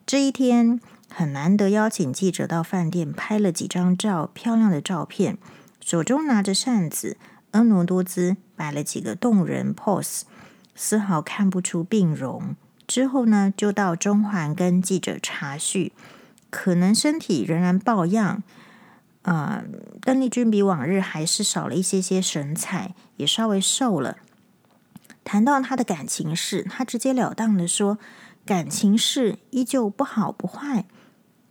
[0.08, 5.38] 这一天很难得，邀请记者到饭店拍了几张照，漂亮的照片，
[5.82, 7.18] 手中拿着扇子，
[7.52, 10.22] 婀娜多姿，摆了几个动人 pose，
[10.74, 12.56] 丝毫看不出病容。
[12.88, 15.92] 之后呢，就到中环跟记者茶叙。
[16.50, 18.42] 可能身体仍然抱恙，
[19.24, 19.64] 啊、呃，
[20.00, 24.16] 邓丽君比往日还是少了一些些神采，也稍微瘦了。
[25.26, 28.00] 谈到她的感情事，她直截了当的说
[28.48, 30.86] ：“感情事依旧不好不坏，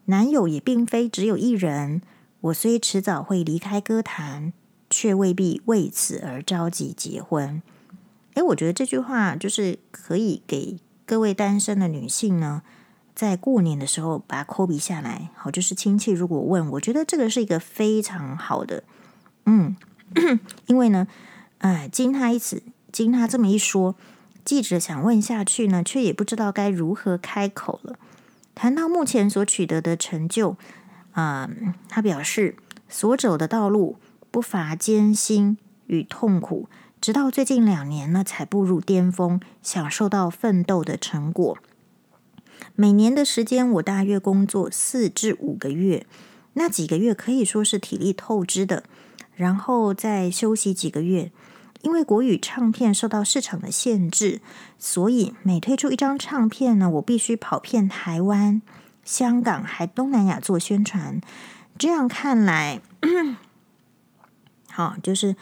[0.07, 2.01] 男友也并非只有一人。
[2.41, 4.55] 我虽迟早会离开歌坛，
[4.89, 7.63] 却未必为此而着急结婚。”
[8.35, 12.63] 诶，我觉得这句话就是可以给各位单身的女性呢。
[13.15, 18.85] 在过年的时候把它 copy 下来，好，就是亲戚如果问，我觉得这个是一个非常好的，
[19.47, 19.75] 嗯，
[20.67, 21.07] 因为呢，
[21.59, 23.95] 哎，经他一次，经他这么一说，
[24.47, 27.99] 记者想问下去呢，却也不知道该如何开口了。
[28.55, 30.57] 谈到目前所取得的成就，
[31.11, 31.51] 啊、
[31.89, 32.55] 他表示
[32.89, 33.97] 所走的道路
[34.31, 36.69] 不乏艰辛与痛苦，
[37.01, 41.59] 直到最近两年呢，才步入巅峰，享受到奋斗的成果。
[42.77, 46.07] 每年的时间，我大约工作四至五个月，
[46.53, 48.85] 那几个月可以说是体力透支的，
[49.35, 51.33] 然后再休息几个月。
[51.87, 54.40] 因为国语唱片受到市场的限制，
[54.77, 58.61] 所以每推出一张唱片呢，我必须跑遍台湾、
[59.05, 61.20] 香港还东南亚做宣传。
[61.79, 62.81] 这样看来，
[64.68, 65.37] 好，就是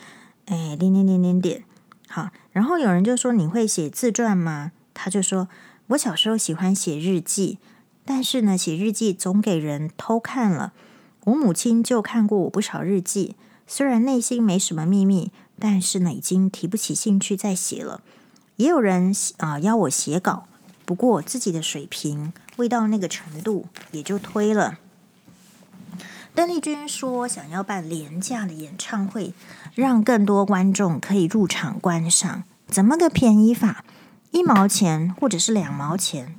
[0.45, 1.65] 哎，点点点点点，
[2.09, 2.29] 好。
[2.53, 5.49] 然后有人就说：“你会写自传吗？”他就说。
[5.89, 7.59] 我小时候喜欢写日记，
[8.07, 10.73] 但是呢，写日记总给人偷看了。
[11.25, 18.01] 我母亲就看过我不少日记，虽然内心没什么秘密，但是呢，已经提不起兴趣再写了。
[18.57, 20.47] 也有人啊、呃、邀我写稿，
[20.85, 24.79] 不过自己的水平未到那个程度，也就推了。
[26.35, 29.35] 邓丽君说想要办廉价的演唱会，
[29.75, 33.85] 让更多观众可以入场观赏，怎么个便宜法？
[34.33, 36.35] 一毛钱或者是两毛钱，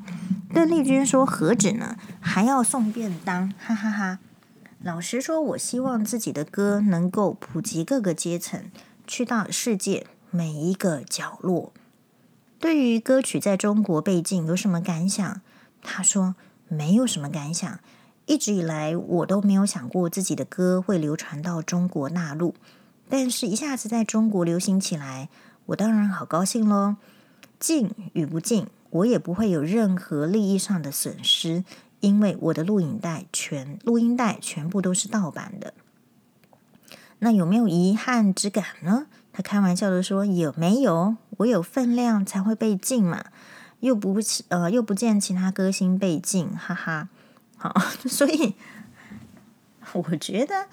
[0.54, 1.95] 邓丽君说何止呢？
[2.19, 4.19] 还要送便当，哈哈哈！
[4.84, 8.65] 老实说，我希望自己的歌能够普及各个阶层，
[9.07, 11.71] 去到世界每一个角落。
[12.59, 15.41] 对于歌曲在中国被禁有什么感想？
[15.81, 16.35] 他说
[16.67, 17.79] 没有什么感想。
[18.25, 22.55] 一直以来，我都没有想过自己的歌会流传到中国大陆，
[23.07, 25.29] 但是一下子在中国流行起来，
[25.67, 26.95] 我当然好高兴喽。
[27.59, 31.63] 禁与不禁，我也不会有任何利益上的损失，
[31.99, 35.75] 因为我的录影带全录音带全部都是盗版的。
[37.25, 39.07] 那有没有遗憾之感呢？
[39.33, 41.17] 他开玩笑的说：“有没有？
[41.38, 43.25] 我有分量才会被禁嘛，
[43.79, 44.17] 又不
[44.49, 47.09] 呃又不见其他歌星被禁，哈哈。”
[47.57, 47.73] 好，
[48.07, 48.53] 所以
[49.93, 50.67] 我觉得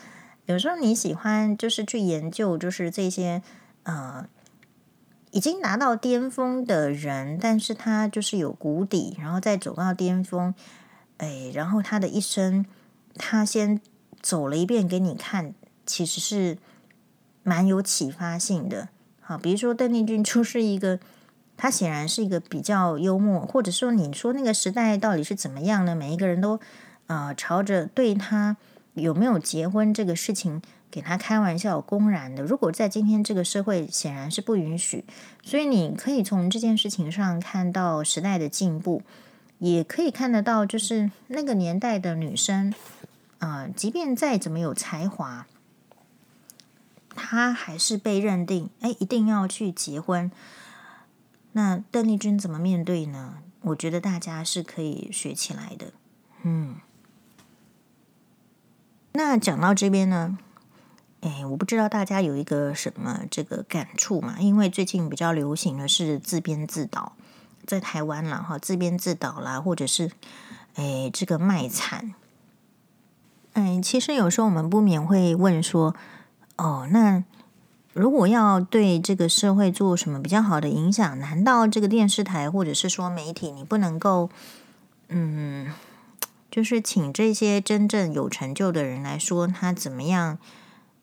[0.45, 3.41] 有时候你喜欢就是去研究，就是这些
[3.85, 4.27] 呃
[5.31, 10.53] 已经达到巅峰的人，但是他就是有谷底，然后再走到巅峰，
[11.17, 12.67] 哎，然后他的一生
[13.15, 13.81] 他先
[14.21, 15.55] 走了一遍给你看，
[15.87, 16.59] 其实是
[17.43, 18.89] 蛮有启发性的。
[19.21, 20.99] 好，比如说邓丽君就是一个。
[21.55, 25.95] 她显然是一个比较幽默，或者说你说那个时代到底是怎么样呢？
[25.95, 26.59] 每一个人都
[27.07, 28.57] 呃朝着对她
[28.95, 32.43] 有没有结婚这个事情给他开玩笑，公然的。
[32.43, 35.05] 如果在今天这个社会，显然是不允许。
[35.45, 39.03] 所以你可以从这件事情上看到时代的进步，
[39.59, 42.75] 也可以看得到，就是那个年代的女生
[43.39, 45.47] 啊、呃，即便再怎么有才华，
[47.15, 50.31] 他还是被认定哎一定要去结婚。
[51.53, 53.39] 那邓丽君怎么面对呢？
[53.61, 55.93] 我觉得大家是可以学起来的。
[56.43, 56.77] 嗯，
[59.13, 60.39] 那讲到这边呢，
[61.21, 64.41] 哎，我不知道大家有一个什么这个感触嘛？
[64.41, 67.13] 因为最近比较流行的是自编自导，
[67.65, 70.11] 在台湾啦哈，自编自导啦，或者是
[70.75, 72.15] 哎这个卖惨。
[73.53, 75.95] 嗯，其实有时候我们不免会问说，
[76.57, 77.25] 哦，那。
[77.95, 84.31] 如果要对这个社会做什么比较好的影响，难道这个电视台或者是说媒体，你不能够，
[85.09, 85.71] 嗯，
[86.51, 90.39] 就是请这些真正有成就的人来说他怎么样，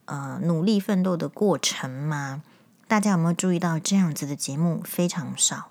[0.05, 2.41] 呃，努力奋斗的过程吗？
[2.87, 5.69] 大家有没有注意到这样子的节目非常少？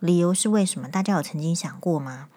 [0.00, 0.88] 理由是为什么？
[0.88, 2.28] 大家有曾经想过吗？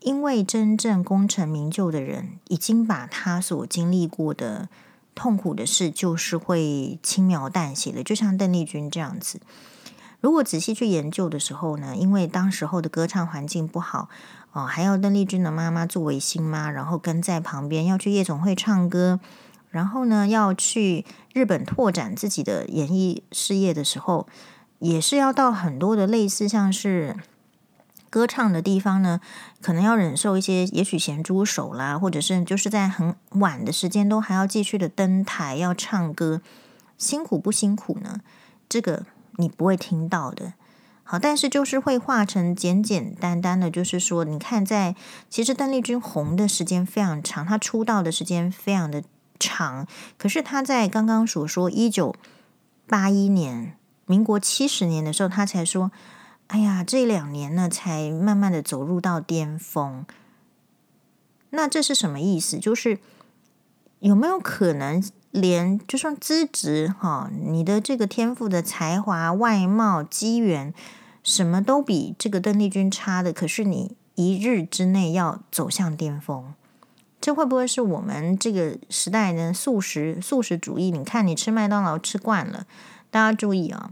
[0.00, 4.68] 因为真正功成名就的人，已经把他所经历过的。
[5.14, 9.40] 痛苦的事就是会轻描淡写的，就像邓丽君这样子。
[10.20, 14.08] 如果仔细去研究的时候呢，因为当时候的歌唱环境不好
[14.52, 19.18] 哦，还要邓丽君的妈妈作为新妈，然后跟在旁边要去夜总会唱歌，
[19.70, 24.28] 然后呢要去日本拓展自己的演艺事业的时候，
[24.78, 27.16] 也是要到很多的类似像是。
[28.10, 29.20] 歌唱的地方呢，
[29.60, 36.40] 可能要忍受一些，也许咸猪手啦，或者是就是在很晚的时间都还要继续的登台要唱歌，
[36.96, 38.20] 辛苦不辛苦呢？
[38.68, 39.04] 这个
[39.36, 40.54] 你不会听到的。
[41.04, 44.94] 好，但是就是会化成简简单单的，就是说，你看在
[45.30, 49.02] 其实邓丽君红的时间非常长，她出道的时间非常的
[49.38, 49.86] 长，
[50.18, 52.14] 可是她在刚刚所说一九
[52.86, 55.90] 八一年，民国七十年的时候，她才说。
[56.48, 60.04] 哎呀，这两年呢，才慢慢的走入到巅峰。
[61.50, 62.58] 那这是什么意思？
[62.58, 62.98] 就是
[64.00, 70.72] 有没有可能连就算资质哈，你的这个天赋的才华、外貌、机缘，
[71.22, 76.54] 什么都比这个邓丽君差的，可是你一日之内要走向巅峰，
[77.20, 80.90] 这会不会是我们这个时代呢素食素食主义？
[80.90, 82.66] 你看，你吃麦当劳吃惯了，
[83.10, 83.90] 大家注意啊。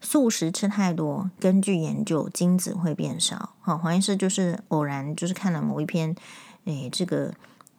[0.00, 3.54] 素食吃太多，根据研究，精子会变少。
[3.60, 6.14] 好，黄医师就是偶然就是看了某一篇，
[6.64, 7.32] 诶，这个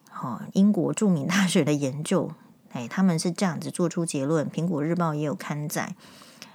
[0.09, 2.31] 好英国著名大学的研究，
[2.73, 4.49] 诶，他们是这样子做出结论。
[4.49, 5.95] 苹果日报也有刊载。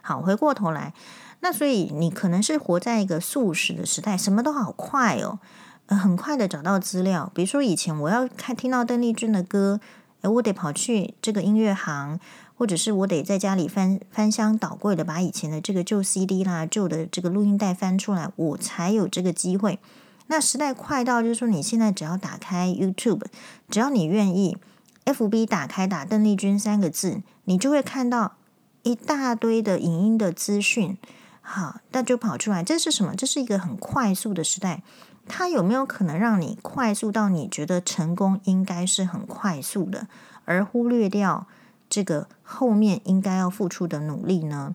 [0.02, 0.94] 好，回过头来，
[1.40, 5.38] 那所以你可能是活在一个素食的时代，什么都好快哦，
[5.86, 7.30] 呃，很快的找到资料。
[7.34, 9.78] 比如说以前我要看听到邓丽君的歌，
[10.22, 12.18] 诶，我得跑去这个音乐行。
[12.60, 19.78] 或者是我得在家里翻翻箱倒柜的把以前的这个旧 CD 啦、旧的这个录音带翻出来，我才有这个机会。
[20.26, 23.22] 那时代快到，就是说你现在只要打开 YouTube，
[23.70, 24.58] 只要你愿意
[25.06, 28.34] ，FB 打开打邓丽君三个字，你就会看到
[28.82, 30.98] 一大堆的影音的资讯，
[31.40, 32.62] 好，那就跑出来。
[32.62, 33.14] 这是什么？
[33.16, 34.82] 这是一个很快速的时代。
[35.26, 40.08] 它有没有可能让你快速到你觉得成功应该是很快速的，
[40.44, 41.46] 而忽略掉？
[41.88, 44.74] 这个后面应该要付出的努力呢？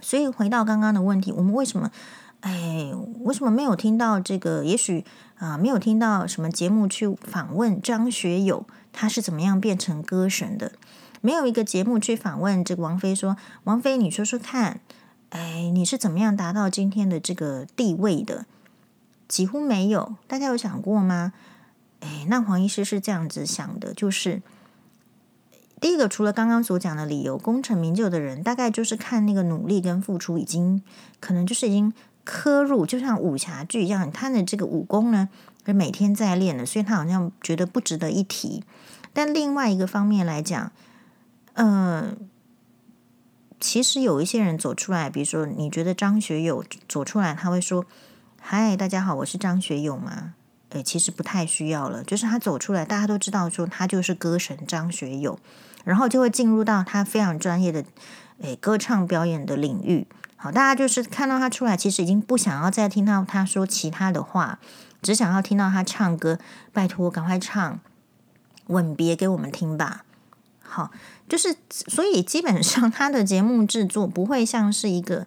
[0.00, 1.90] 所以回到刚刚的问题，我们为什么
[2.40, 4.64] 哎，为什么没有听到这个？
[4.64, 5.04] 也许
[5.36, 10.72] 啊、没有听到什么节目去访问张学友，他是怎么样变成歌神的？
[11.20, 14.80] 没有一个节目去访问这个王菲，说王菲，你说说看，
[15.30, 18.46] 哎，你是怎么样达到今天的这个地位的？
[19.28, 20.14] 几乎没有。
[20.26, 21.34] 大家有想过吗？
[22.00, 24.40] 哎，那黄医师是这样子想的，就是
[25.86, 30.82] 第一个，除了刚刚所讲的理由，功成名就的人，大概就是看那个努力跟付出，已经
[31.20, 31.92] 可能就是已经。
[32.24, 35.28] 刻入就像武侠剧一样，他的这个武功呢
[35.64, 38.64] 是每天在练的，所以他好像觉得不值得一提。
[39.12, 40.72] 但另外一个方面来讲，
[41.52, 42.16] 嗯、
[43.60, 47.86] 其实有一些人走出来，比如说你觉得张学友走出来，他会说
[48.42, 50.34] ：“嗨，大家好，我是张学友嘛。”
[50.70, 55.38] 诶，其实不太需要了，就是他走出来，大家都知道说他就是歌神张学友，
[55.86, 57.84] 然后就会进入到他非常专业的
[58.40, 60.04] 诶歌唱表演的领域。
[60.34, 64.58] 好，大家就是看到他出来，其实已经不想要再听到他说其他的话，
[65.00, 66.40] 只想要听到他唱歌。
[66.72, 67.74] 拜托，赶快唱
[68.66, 70.04] 《吻别》给我们听吧。
[70.60, 70.90] 好，
[71.28, 75.26] 就是所以基本上他的节目制作不会像是一个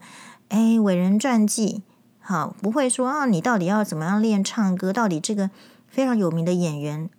[0.49, 1.81] 诶伟人传记，
[2.19, 5.49] 好，不会说啊你到底要怎么样练唱歌，到底这个
[5.87, 7.09] 非常有名的演员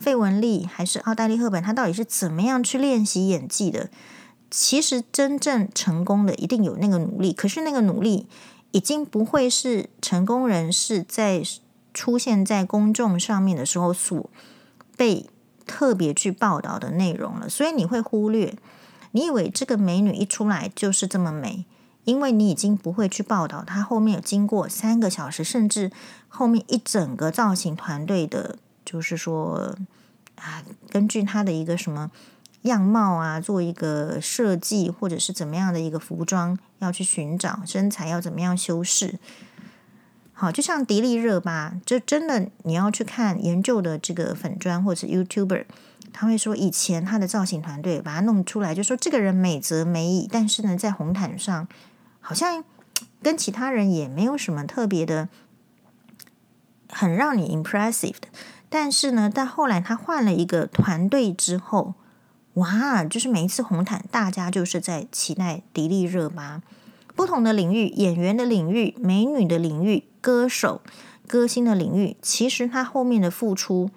[0.00, 3.90] 费雯丽还是奥黛丽赫本，她到底是怎么样去练习演技的？
[4.50, 8.26] 其实真正成功的一定有那个努力，可是那个努力
[8.72, 11.42] 已经不会是成功人士在
[11.94, 14.28] 出现在公众上面的时候所
[14.96, 15.26] 被
[15.66, 17.48] 特别去报道的内容了。
[17.48, 18.56] 所以你会忽略，
[19.12, 21.64] 你以为这个美女一出来就是这么美，
[22.04, 25.92] 因为你已经不会去报道她后面有经过三个小时，甚至
[26.26, 29.76] 后面一整个造型团队的，就是说
[30.36, 32.10] 啊，根据他的一个什么。
[32.64, 39.18] 样貌啊，做一个设计，或者是怎么样的一个服装，要去寻找身材要怎么样修饰。
[40.34, 45.64] 好，就像迪丽热巴，就真的你要去看研究的这个粉专或者 YouTuber，
[46.12, 51.66] 他会说以前他的造型团队把他弄出来，就说这个人美则美矣，但是呢，在红毯上
[52.20, 52.62] 好像
[53.22, 55.30] 跟其他人也没有什么特别的，
[56.90, 58.28] 很让你 impressive 的。
[58.70, 61.92] 但是呢，到后来他换了一个团队之后。
[62.54, 66.60] 哇，就是每一次红毯，大家就是在期待迪丽热巴。
[67.14, 70.82] 不同的领域，演员的领域、美女的领域、歌手、
[71.28, 73.90] 歌星的领域，其实他后面的付出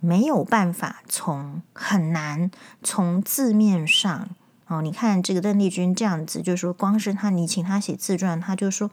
[0.00, 2.50] 没有办法从很难
[2.82, 4.30] 从字面上
[4.66, 4.82] 哦。
[4.82, 8.90] 你看这个邓丽君这样子，就是说光是他，你请他写自传，他就说：“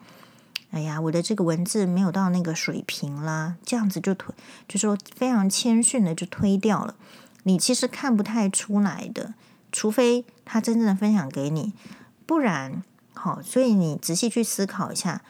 [0.71, 4.33] 哎呀，我的这个文字没有到那个水平啦。”这样子就推，
[4.67, 6.95] 就说非常谦逊的就推掉了。
[7.43, 9.33] 你其实看不太出来的，
[9.71, 11.73] 除非他真正的分享给你，
[12.25, 15.21] 不然，好，所以你仔细去思考一下。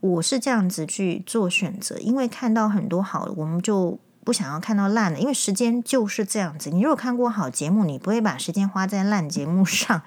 [0.00, 6.68] 我是这样子去做选择，因为看到很多好的，我们就不想要看到烂的，因为时间就是这样子。
[6.68, 10.02] 你如果看过好节目，你不会把时间花在烂节目上，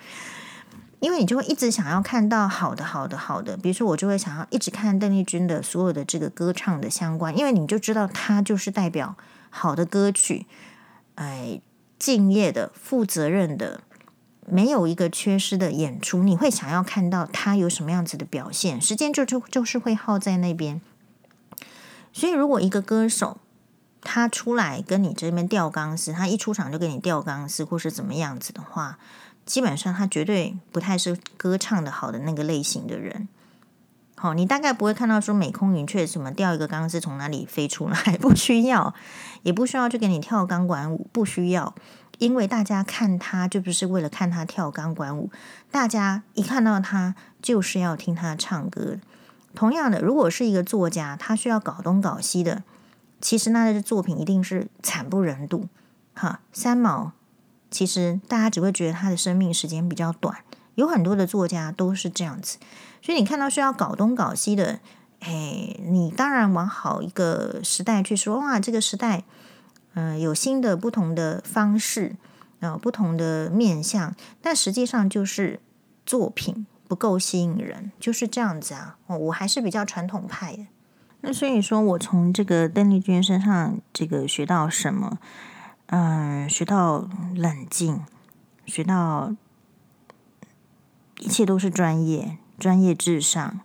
[1.00, 3.56] 因为你就会一直想要看到好的、好的、好的。
[3.58, 9.16] 比如说，我就会想要一直看邓丽君的所有的这个歌唱的相关，因为你就知道她就是代表
[9.50, 10.46] 好的歌曲。
[11.16, 11.62] 哎，
[11.98, 13.82] 敬业的、负责任的，
[14.46, 20.80] 没有一个缺失的演出，你会想要看到他有什么样子的表现，时间就就就是会耗在那边。
[22.14, 23.38] 所以，如果一个歌手
[24.02, 29.00] 他出来跟你这边吊钢丝，他一出场就给你吊钢丝，或是怎么样子的话，
[29.48, 33.28] 基本上他绝对不太是歌唱的好的那个类型的人。
[34.20, 38.94] 好，你大概不会看到说美空云雀什么掉一个钢丝从哪里飞出来，不需要，
[39.44, 41.74] 也不需要去给你跳钢管舞，不需要，
[42.18, 45.30] 因为大家看他就不是为了看他跳钢管舞，
[45.72, 48.98] 大家一看到他就是要听他唱歌。
[49.54, 52.64] 同样的，如果是一个作家，他需要搞东搞西的，
[53.22, 55.68] 其实那的作品一定是惨不忍睹。
[56.16, 57.12] 哈，三毛，
[57.78, 60.36] 其实大家只会觉得他的生命时间比较短，
[60.74, 62.58] 有很多的作家都是这样子。
[63.04, 64.80] 所以你看到需要搞东搞西的，
[65.20, 69.26] 哎，你当然往好一个时代去说，哇，这个时代，
[69.94, 72.16] 嗯、有新的不同的方式，
[72.62, 75.60] 啊、呃，不同的面向，但实际上就是
[76.04, 78.98] 作品不够吸引人，就是这样子啊。
[79.06, 80.66] 哦，我还是比较传统派的。
[81.22, 85.20] 那所以说我从这个邓丽君身上这个学到什么？
[85.88, 88.04] 嗯、学到冷静，
[88.66, 89.34] 学到
[91.20, 92.38] 一切都是专业。
[92.60, 93.60] 专业至上，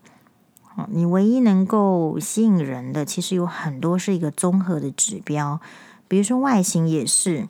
[0.88, 5.58] 你唯一能够吸引人的，其实有很多是一个综合的指标，
[6.06, 7.48] 比如说外形也是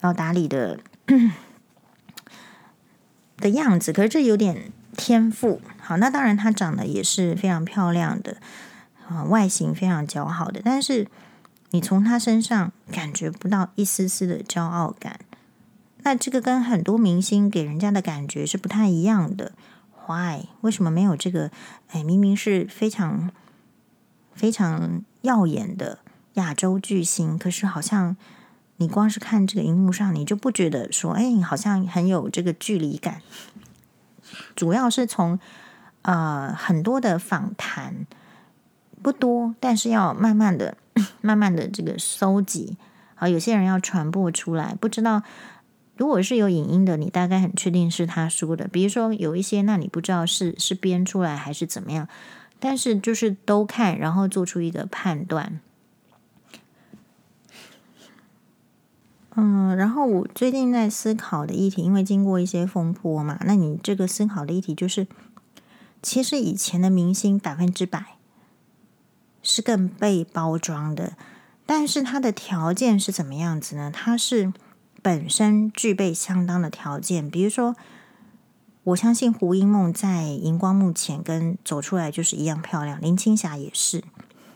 [0.00, 0.80] 要打理的
[3.36, 5.60] 的样子，可是这有点天赋。
[5.80, 8.38] 好，那当然她长得也是非常漂亮的，
[9.08, 11.06] 啊，外形非常姣好的，但是
[11.70, 15.20] 你从他身上感觉不到一丝丝的骄傲感。
[16.02, 19.52] 那这个跟很多明星给人家的感觉是不太一样的。
[20.06, 20.46] Why？
[20.62, 21.50] 为什么没有这个？
[21.88, 23.30] 哎，明明是非常
[24.34, 25.98] 非常耀眼的
[26.34, 28.16] 亚洲巨星，可是好像
[28.78, 33.20] 你光是看这个荧幕上，你就不觉得说，哎，好像很有这个距离感。
[34.56, 35.38] 主要是从
[36.02, 38.06] 呃很多的访谈
[39.02, 40.76] 不多，但是要慢慢的、
[41.20, 42.76] 慢慢的这个搜集。
[43.14, 45.22] 好，有些人要传播出来，不知道。
[45.96, 48.66] 如果是有影音的，你大概很确定是他说的。
[48.66, 52.08] 比如说有一些，那你不知道是是编出来还是怎么样，
[52.58, 55.60] 但是就是都看，然后做出一个判断。
[59.36, 65.06] 嗯，然后我最近在思考的议题，因为经过一些风波嘛，那你这个思考的议题就是，
[66.00, 68.16] 其实以前的明星百分之百
[69.50, 71.12] 是更被包装的，
[71.66, 73.90] 但是它的条件是怎么样子呢？
[73.92, 74.52] 它是。
[75.02, 77.74] 本身具备相当的条件，比如说，
[78.84, 84.04] 我相信胡因梦在荧光幕前跟走出来就是一样漂亮，林青霞也是，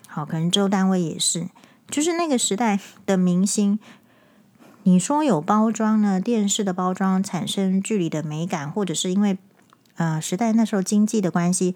[0.07, 1.49] 好，可能周丹薇也是，
[1.89, 3.79] 就是那个时代的明星。
[4.83, 6.21] 你说有包装呢？
[6.21, 9.39] 电视的包装产生距离的美感，或者是因为
[9.97, 11.75] 呃时代那时候经济的关系，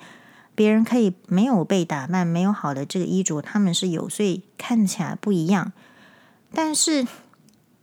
[0.58, 5.72] 别人可以没有被打扮，没有好的这个衣着，他们是有，所以看起来不一样，
[6.52, 7.06] 但是。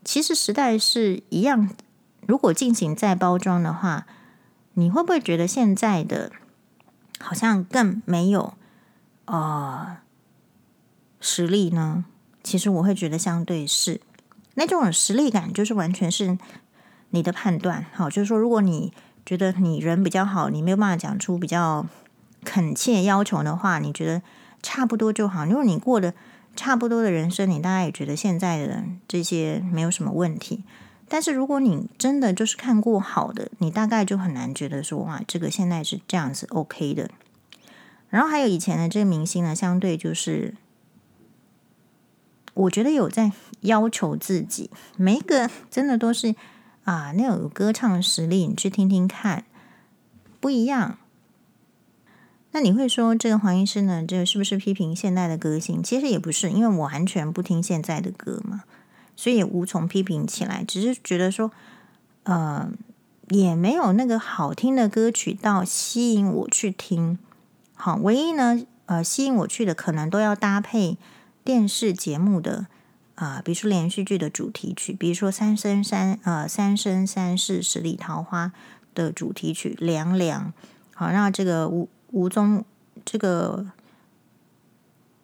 [0.07, 1.67] 其实时代是一样，
[2.27, 4.05] 如果进行再包装的话，
[4.75, 6.31] 你会不会觉得现在的
[7.19, 8.53] 好像更没有
[9.25, 9.97] 呃
[11.19, 12.05] 实力呢？
[12.43, 13.99] 其实我会觉得相对是
[14.53, 16.37] 那种实力感，就是完全是
[17.09, 17.87] 你的判断。
[17.91, 18.93] 好，就是说，如果你
[19.25, 21.83] 觉得你人比较好，你没有办法讲出比较
[22.45, 24.21] 恳切要求的话，你觉得
[24.61, 25.43] 差不多就好。
[25.43, 26.13] 如果你过得
[26.55, 30.63] 差不多的人生，你大概也觉得现在的这些没有什么问题。
[31.09, 37.09] 但是如果你真的就是看过好的，你大概就很难觉得说哇，这个现在是这样子 OK 的。
[38.09, 40.55] 然后还有以前的这个明星呢，相对就是
[42.53, 43.31] 我觉得有在
[43.61, 46.33] 要求自己，每一个真的都是
[46.85, 49.43] 啊，那有歌唱实力，你去听听看，
[50.39, 50.97] 不一样。
[52.55, 54.05] 那你会说这个黄医师呢？
[54.07, 55.83] 这是不是批评现代的歌星？
[55.83, 58.63] 其实也不是，因为我完全不听现在的歌嘛，
[59.17, 60.63] 所以也无从批评起来。
[60.65, 61.51] 只是觉得说，
[62.23, 62.71] 呃，
[63.27, 67.19] 也没有那个好听的歌曲到吸引我去听。
[67.73, 70.97] 好，唯一呢，呃，吸引我去的可能都要搭配
[71.43, 72.67] 电视节目的
[73.15, 78.47] 啊、呃，比如说连续剧的主题曲，比如说《三生三》呃，《三生三世十里桃花》
[78.93, 80.53] 的主题曲《凉凉》。
[80.93, 81.89] 好，让这个吴。
[82.15, 82.63] 吴宗
[83.03, 83.73] 这个，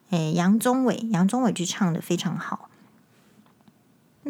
[0.09, 2.69] 诶，杨宗纬，杨宗纬去唱的非常好。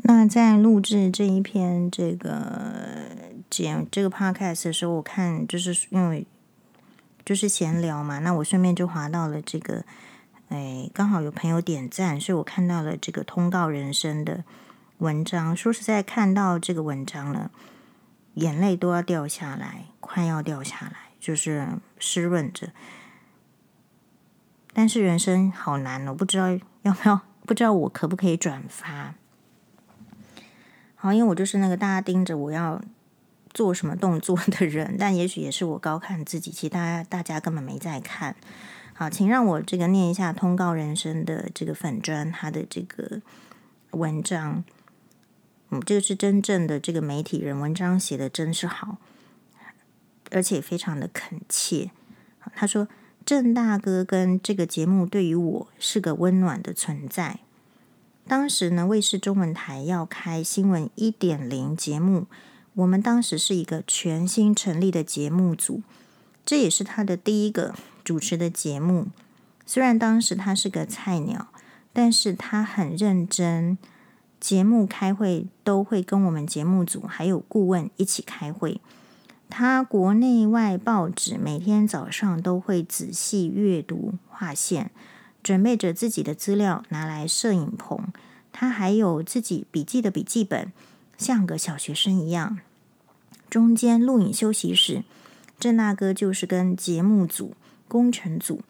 [0.03, 3.01] 那在录制这一篇这个
[3.49, 6.27] 简这个 podcast 的时候，我看就是因为
[7.25, 9.83] 就是闲聊嘛，那我顺便就滑到了这个，
[10.49, 14.43] 诶，刚好有朋友点赞，所以我看到了这个通告人生的
[14.99, 15.57] 文章。
[15.57, 17.49] 说实在，看到这个文章了，
[18.35, 21.09] 眼泪都要掉下来，快要掉下来。
[21.19, 21.67] 就是
[22.01, 22.73] 湿润着，
[24.73, 26.49] 但是人生好难哦，不知道
[26.81, 29.13] 要不要，不知道我可不可以转发。
[30.95, 32.81] 好，因为我就是那个大家盯着我要
[33.53, 38.35] 做什么动作的人，但也许也是我高看自己，其实大家大家根本没在看。
[38.93, 43.21] 好，请让我这个念一下通告人生的这个粉专他的这个
[43.91, 44.63] 文章。
[45.69, 48.97] 嗯，这个是真正的这个媒体人，文章写的真是好。
[50.31, 51.91] 而且非常的恳切，
[52.55, 52.87] 他说
[53.25, 57.39] ：“郑大哥跟这个节目对于我是个温暖的存在。
[58.27, 62.27] 当时呢，卫视中文台要开新闻一点零节目，
[62.75, 65.81] 我们当时是一个全新成立的节目组，
[66.45, 69.07] 这也是他的第一个主持的节目。
[69.65, 71.49] 虽然当时他是个菜鸟，
[71.91, 73.77] 但是他很认真。
[74.39, 78.79] 节目开会都会跟我们节目组还有顾问一起开会。”
[79.51, 84.89] 他国内外报纸每天早上都会仔细阅读划线，
[85.43, 88.07] 准备着自己的资料拿来摄影棚。
[88.53, 90.71] 他还有自己笔记的笔记本，
[91.17, 92.59] 像个小学生一样。
[93.49, 95.03] 中间录影休息时，
[95.59, 97.53] 郑大哥就是跟节目组、
[97.89, 98.61] 工程组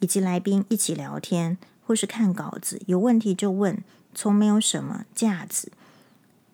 [0.00, 1.56] 以及来宾一起聊天，
[1.86, 3.78] 或是看稿子，有问题就问，
[4.12, 5.70] 从没有什么架子。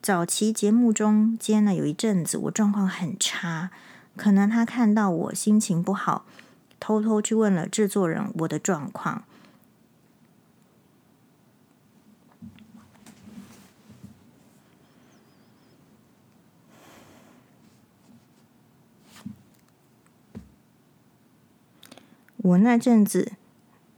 [0.02, 3.70] 早期节目中间呢，有一阵子我状况很差，
[4.16, 6.24] 可能他看到我心情不好，
[6.80, 9.24] 偷偷去问了制作人我的状况。
[22.38, 23.32] 我那阵子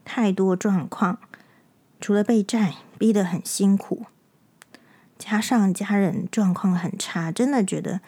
[0.05, 1.21] 太多状况，
[2.01, 4.07] 除了被债逼得很辛苦，
[5.25, 8.01] 加上家人状况很差，真的觉得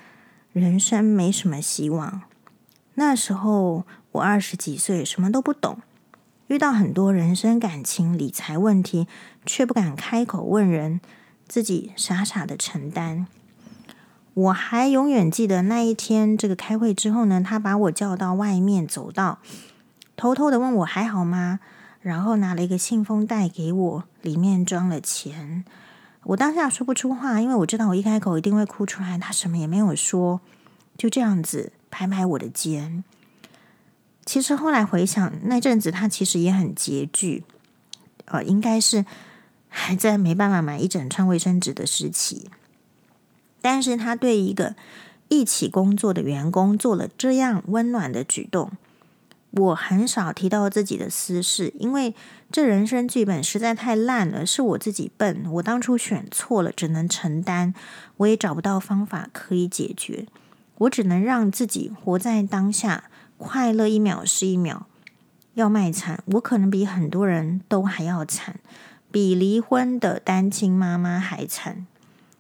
[0.52, 2.22] 人生没什么希望。
[2.94, 5.78] 那时候我二十几岁，什么都不懂，
[6.48, 9.06] 遇到很多人生、感情、理财问题，
[9.46, 11.00] 却不敢开口问人，
[11.46, 13.28] 自己傻傻的承担。
[14.34, 19.38] 我还永远记得那一天，这个开会之后呢，他把我叫到外面走道。
[20.16, 21.60] 偷偷的问我还好吗？
[22.00, 25.64] 然后拿了一个信封袋给我，里面装了钱。
[26.24, 29.18] 我当下说不出话，因为我知道我一开口一定会哭出来。
[29.18, 30.40] 他什么也没有说，
[30.96, 33.04] 就这样子拍拍我的肩。
[34.24, 37.44] 其实后来回想，那阵子他其实也很拮据，
[38.24, 39.04] 呃，应该是
[39.68, 42.48] 还在没办法买一整串卫生纸的时期。
[43.60, 44.74] 但是他对一个
[45.28, 48.72] 一起工作的员工做了这样温暖的举动。
[49.56, 52.12] 我很少提到自己的私事，因为
[52.50, 55.46] 这人生剧本实在太烂了，是我自己笨。
[55.52, 57.72] 我当初选错了，只能承担，
[58.16, 60.26] 我也找不到方法可以解决，
[60.78, 63.04] 我只能让自己活在当下，
[63.38, 64.88] 快乐一秒是一秒。
[65.54, 68.58] 要卖惨，我可能比很多人都还要惨，
[69.12, 71.86] 比离婚的单亲妈妈还惨，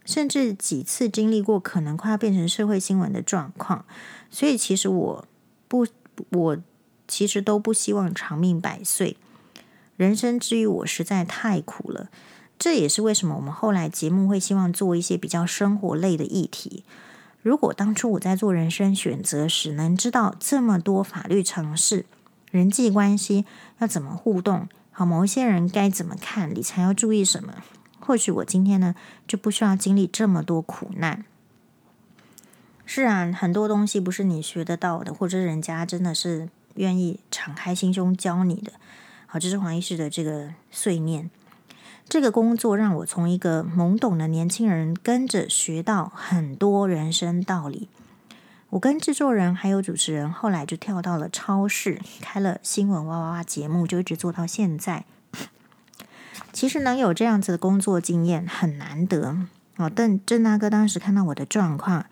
[0.04, 3.84] 甚至几次经历过可能快要变成社会新闻的状况。
[4.30, 5.24] 所以，其实我
[5.68, 5.86] 不
[6.30, 6.58] 我。
[7.06, 9.16] 其实都不希望长命百岁，
[9.96, 12.08] 人生之于我实在太苦了。
[12.58, 16.84] 这也是为什么我们后来节目会希望做一些比较生活类的议题。
[17.42, 22.06] 如果当初我在做人生选择时，能知道这么多法律常识、
[22.50, 23.44] 人际关系
[23.80, 27.56] 要怎么互动，好，某一些人该怎么看，理财要注意什么，
[28.00, 28.94] 或许我今天呢
[29.28, 31.24] 就不需要经历这么多苦难。
[32.86, 36.48] 是啊，很多东西不是你学得到的，或者人家真的是。
[36.74, 38.72] 愿意敞开心胸教你的，
[39.26, 41.30] 好，这是黄医师的这个碎念。
[42.08, 47.88] 这个工作让我从一个懵懂的年轻人跟着学到很多人生道理。
[48.70, 55.04] 我跟制作人还有主持人后来就跳到了超市，开了新闻哇哇哇节目，就一直做到现在。
[56.52, 59.36] 其实能有这样子的工作经验很难得
[59.76, 59.88] 哦。
[59.88, 62.06] 邓郑大哥当时看到我的状况，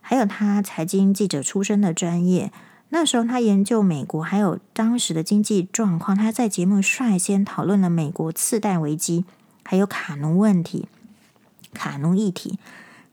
[0.00, 2.50] 还有他财经记者出身的专业。
[2.90, 9.24] 那时候他研究美国还有当时的经济状况，他在节目率先讨论了美国次贷危机，
[9.64, 10.88] 还有卡农问题、
[11.74, 12.58] 卡农议题，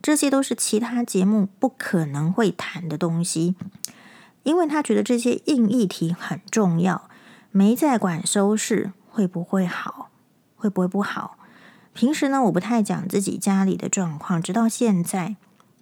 [0.01, 3.55] 这些都是其他节目不可能会谈的东西，
[4.43, 7.09] 因为他觉得这些硬议题很重要，
[7.51, 10.11] 没在管收视会不会好，
[10.55, 11.37] 会不会不好。
[11.93, 15.35] 平时呢，我不太讲自己家里的状况，直到现在。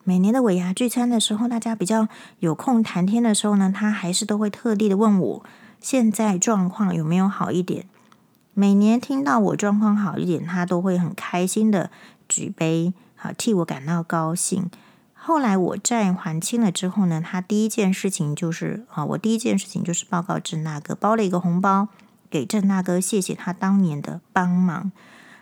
[0.03, 2.07] 每年的尾牙聚餐的时候，大家比较
[2.39, 5.45] 有空谈天的时候呢，他还是都会特地的问我
[5.79, 7.85] 现在状况有没有好一点。
[8.53, 11.91] 每年听到我状况好一点，他都会很开心的
[12.27, 14.69] 举杯，好替我感到高兴。
[15.13, 21.87] 后来我债还清了之后呢，他第一件事情就是啊，我第一件事情就是报告郑大哥，包了一个红包
[22.29, 24.91] 给郑大哥，谢谢他当年的帮忙。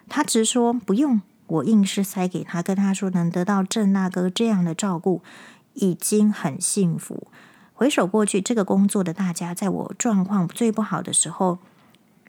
[0.09, 1.21] 他直说不用。
[1.49, 5.21] 我硬是塞给他，跟他说能得到郑大哥这样的照顾，
[5.73, 7.27] 已经很幸福。
[7.73, 11.59] 回首过去，这个工作的大家，在我状况最不好的时候，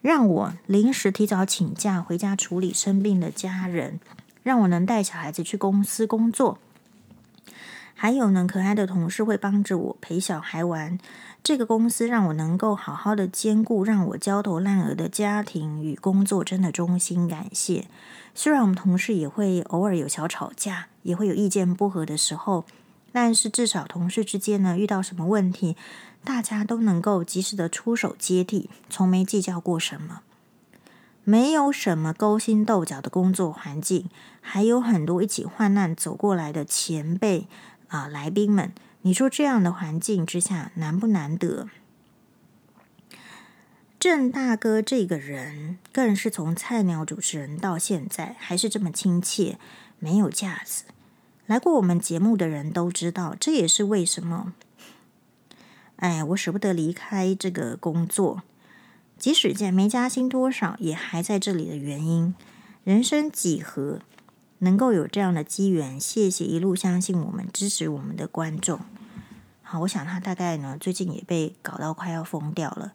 [0.01, 4.01] 让我临时提早请假回家处理生病的家人，
[4.43, 6.59] 让我能带小孩子去公司工作。
[7.95, 10.99] 还有呢，可爱的同事会帮着我陪小孩玩。
[11.43, 17.87] 这个公司让我能够好好的兼顾让我焦头烂额的家庭与工作，真的衷心感谢。
[18.35, 22.65] 虽然我们同事也会偶尔有小吵架，也会有意见不合的时候，
[23.13, 25.77] 但是至少同事之间呢，遇到什么问题，
[26.25, 30.23] 大家都能够及时的出手接替，从没计较过什么。
[31.25, 34.09] 没有什么勾心斗角的工作环境，
[34.41, 37.47] 还有很多一起患难走过来的前辈
[37.89, 38.73] 啊，来宾们，
[39.03, 41.69] 你说这样的环境之下难不难得？
[44.01, 49.59] 郑大哥这个人，更是从菜鸟主持人到现在还是这么亲切，
[49.99, 50.85] 没有架子。
[51.45, 54.55] 来过我们节目的人都知道，这也是为什么，
[55.97, 58.43] 哎，我舍不得离开这个工作，
[59.19, 62.35] 即使见没加薪多少，也还在这里的原因。
[62.85, 64.01] 人生几何，
[64.61, 68.81] 能够有这样的机缘，谢谢一路相信我们、支持我们的观众。
[69.61, 72.93] 好，我想他大概呢最近也被搞到快要疯掉了，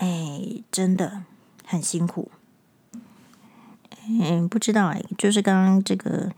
[0.00, 1.24] 哎，真的
[1.64, 2.30] 很辛苦。
[4.08, 6.32] 嗯，不知道哎，就是刚刚这个，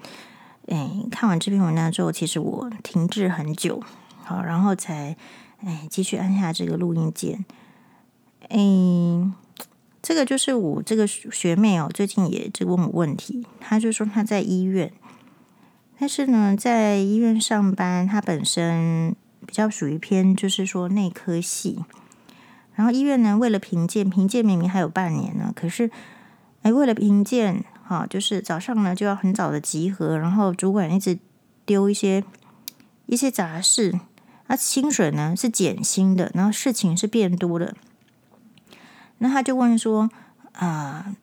[0.66, 3.80] 哎，看完这篇文章之后，其实我停滞很久，
[4.24, 5.16] 好，然后才
[5.64, 7.44] 哎继续按下这个录音键。
[8.48, 8.58] 哎，
[10.02, 14.92] 这个就是我这个学妹哦，最近也就问我问题，她就说她在医院，
[15.98, 19.14] 但是呢，在医院上班，她本身
[19.46, 21.78] 比较属于偏就是说内科系，
[22.82, 25.88] 然后医院呢为了评鉴，评鉴明明还有半年呢，可是。
[26.64, 31.18] 哎，为了评鉴，哈，就是早上呢就要很早的集合，然后主管一直
[31.66, 32.22] 丢一些
[33.06, 33.98] 一些杂事，
[34.46, 37.74] 那薪水呢是减薪的，然后事情是变多的。
[39.18, 40.08] 那他就问说，
[40.52, 41.16] 啊、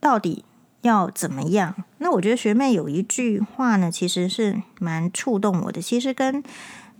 [0.00, 0.42] 到底
[0.80, 1.84] 要怎么样？
[1.98, 6.42] 那我觉得学妹有一句话呢，其实是蛮触动我的，其实跟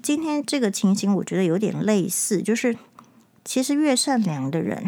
[0.02, 2.76] 今天这个情形我觉得有点类似，就是
[3.46, 4.84] 其实越善良的人，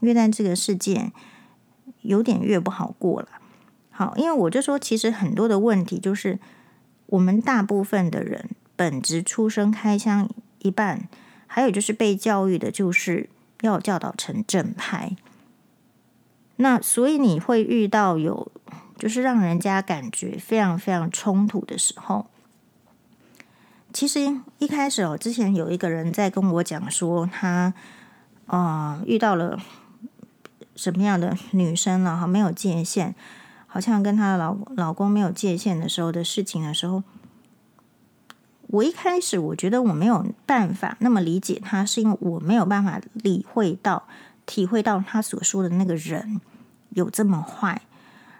[0.00, 1.12] 越在这个世界。
[2.02, 3.28] 有点越不好过了。
[3.90, 6.38] 好，因为我就说，其实很多的问题就是
[7.04, 10.26] 我们大部分的人本质出生开枪
[10.60, 11.08] 一半，
[11.46, 13.28] 还有就是被教育的就是
[13.60, 15.14] 要教导成正派。
[16.56, 18.50] 那所以你会遇到有
[18.96, 22.30] 就是让人家感觉非常非常冲突的时候。
[23.92, 27.74] 其实一开始哦，之前有一个人在跟我讲说他，
[28.50, 29.58] 他啊遇到了。
[30.76, 32.26] 什么样的女生了哈？
[32.26, 33.14] 没有界限，
[33.66, 37.02] 好像跟她老老公没有界限的时候的事情的时候，
[38.68, 44.04] 我一开始我觉得我没有办法那么理解她，是因为我没有办法理会到、
[44.46, 46.40] 体会到她所说的那个人
[46.90, 47.82] 有这么坏。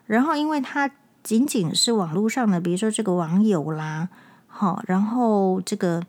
[0.07, 0.91] 然后，因为她
[1.23, 4.09] 仅仅是网络上的，比如说这个网友啦，
[4.47, 6.03] 好，然后这个，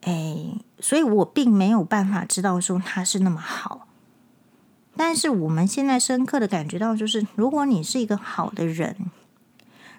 [0.00, 3.86] 哎，所以我并没有办法知道说他是那么好。
[4.96, 8.96] 但是我们现在深刻的感觉到，就是如果你是一个好的人，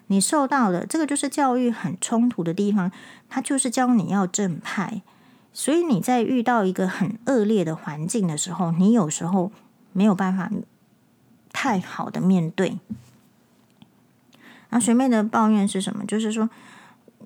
[0.08, 2.92] 你受到的这个就是教育很冲突的地方，
[3.28, 5.02] 他就是教你要正派，
[5.52, 9.50] 所以你在遇到一个很恶劣的环境的时候，你有时候
[9.92, 10.50] 没有办法
[11.52, 12.78] 太好的面对。
[14.70, 16.04] 那学妹的抱怨是什么？
[16.04, 16.50] 就是说。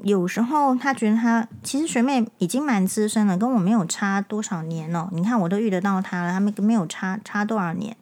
[0.02, 5.08] 有时候他觉得他其实学妹已经蛮资深了，跟我没有差多少年哦。
[5.12, 7.96] 你看我都遇得到他了，他们没有差差多少年。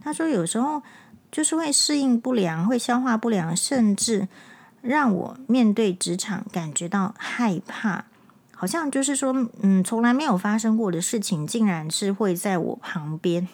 [0.00, 0.82] 他说有时候
[1.30, 4.28] 就是会适应不良，会消化不良，甚至
[4.82, 8.04] 让我面对职场感觉到害怕，
[8.54, 13.48] 好像就是说，嗯，从来没有发生过的事情，竟然是会在我旁边。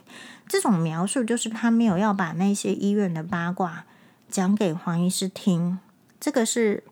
[0.49, 3.85] 这种描述就是他没有要把那些医院的八卦
[4.29, 5.79] 讲给黄医师听，
[6.19, 6.85] 这个是。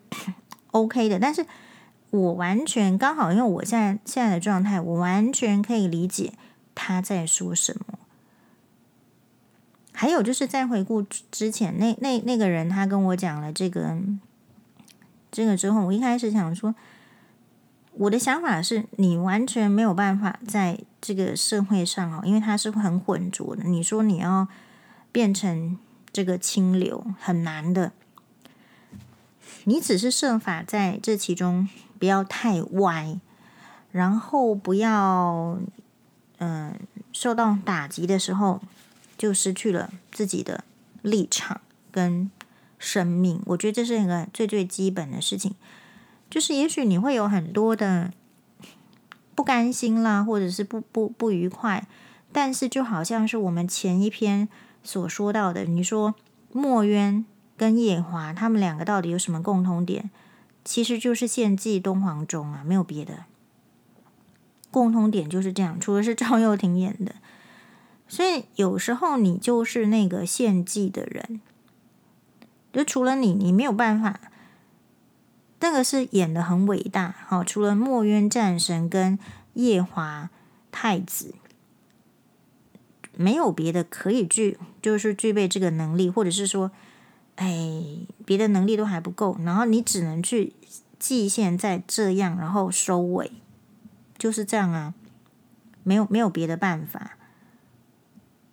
[0.72, 1.46] OK 的，但是
[2.10, 6.32] 我完全刚好，因为我现在现在的状态，我完全可以理解
[6.74, 7.98] 他在说什么。
[9.92, 13.98] 还有就是在回顾之前，那那那个人他跟我讲了这个
[15.32, 16.74] 这个之后，我一开始想说，
[17.94, 23.64] 我的想法是你完全没有办法在这个社会上哦，因为他是很浑浊的。
[23.64, 24.46] 你说你要
[25.10, 25.76] 变成
[26.12, 27.92] 这个清流，很难的。
[29.64, 33.18] 你只是设法在这其中不要太歪，
[33.90, 35.58] 然后不要
[36.38, 36.74] 嗯、
[37.12, 38.60] 受到打击的时候
[39.16, 40.62] 就失去了自己的
[41.02, 42.30] 立场跟
[42.78, 43.42] 生命。
[43.46, 45.54] 我觉得这是一个最最基本的事情，
[46.30, 48.12] 就是也许你会有很多的
[49.34, 51.86] 不甘心啦，或者是不不不愉快，
[52.30, 54.48] 但是就好像是我们前一篇
[54.84, 56.14] 所说到的，你说
[56.52, 57.24] 墨渊。
[57.58, 60.08] 跟夜华他们两个到底有什么共同点？
[60.64, 63.24] 其实就是献祭东皇钟啊，没有别的
[64.70, 65.80] 共同点，就是这样。
[65.80, 67.14] 除了是赵又廷演的，
[68.06, 71.40] 所以有时候你就是那个献祭的人，
[72.70, 74.20] 就除了你，你没有办法。
[75.60, 79.18] 那个是演的很伟大，好，除了墨渊战神跟
[79.54, 80.28] 夜华
[80.70, 81.34] 太子，
[83.16, 86.70] 没有别的可以具，就是具备这个能力，或者是说。
[87.40, 87.72] 哎，
[88.26, 90.54] 别的能力都还不够，然后你只能去
[90.98, 93.30] 祭献在这样，然后收尾，
[94.18, 94.92] 就是这样啊，
[95.84, 97.16] 没有没有别的办法，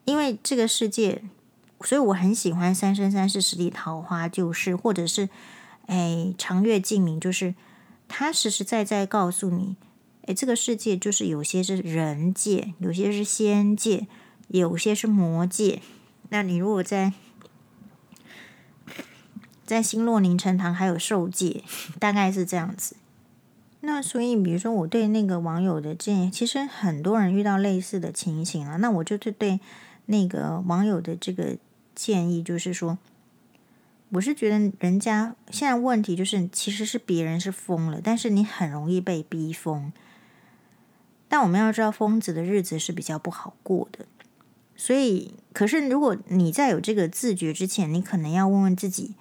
[0.06, 1.24] 因为这个世界，
[1.82, 5.30] 所以我很喜欢《三生三世十里桃花》，就是或者是
[5.88, 7.56] 哎长月烬明，就是
[8.08, 9.78] 他实实在在告诉你，
[10.28, 14.06] 哎，这个世界就是有些是人界，有些是仙界，
[14.50, 15.82] 有些是魔界，
[16.30, 17.14] 那你如果在。
[19.66, 21.64] 在星落凝成堂还有受戒，
[22.00, 22.96] 大概是这样子。
[23.82, 28.80] 那所以，比如说我对那个网友的建议，其实很多人遇到类似的情形了。
[28.80, 29.60] 那我就是对
[30.08, 31.58] 那个网友的这个
[31.94, 32.98] 建议，就是说，
[34.10, 39.94] 我是觉得人家现在问题就是，其实是别人是疯了，但是你很容易被逼疯。
[41.28, 44.06] 但我们要知道，疯子的日子是比较不好过的。
[44.76, 49.14] 所以，可是如果你在有这个自觉之前，你可能要问问自己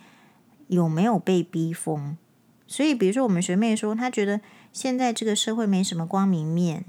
[0.68, 2.16] 有没有被逼疯。
[2.66, 4.40] 所以，比如说我们学妹说，她觉得
[4.72, 6.84] 现在这个社会没什么光明面，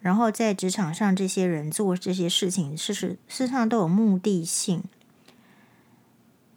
[0.00, 4.82] 然后在职场上这些人做这些事情，事实事实上都有目的性。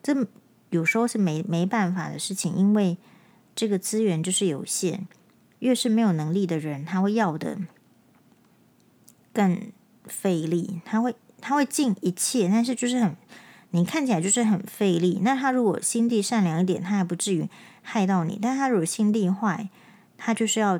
[0.01, 0.27] 这
[0.69, 2.97] 有时候是没没办法的事情，因为
[3.53, 5.05] 这个资源就是有限，
[5.59, 7.57] 越是没有能力的人，他会要的
[9.33, 9.71] 更
[10.05, 13.15] 费力，他会他会尽一切，但是就是很。
[13.75, 17.49] 你看起来就是很费力，那他如果心地善良一点，他还不至于
[17.81, 18.39] 害到你。
[18.41, 19.67] 但他如果心地坏，
[20.17, 20.79] 他就是要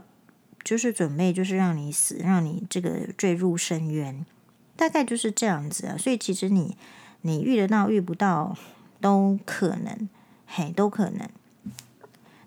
[0.63, 4.25] 就是准备就是让你死，让你这个坠入深渊，
[4.77, 5.97] 大概就是这样子啊。
[5.97, 6.77] 所以其实你
[7.21, 8.57] 你遇得到遇不到
[9.01, 10.07] 都可能，
[10.47, 11.27] 嘿，都可能。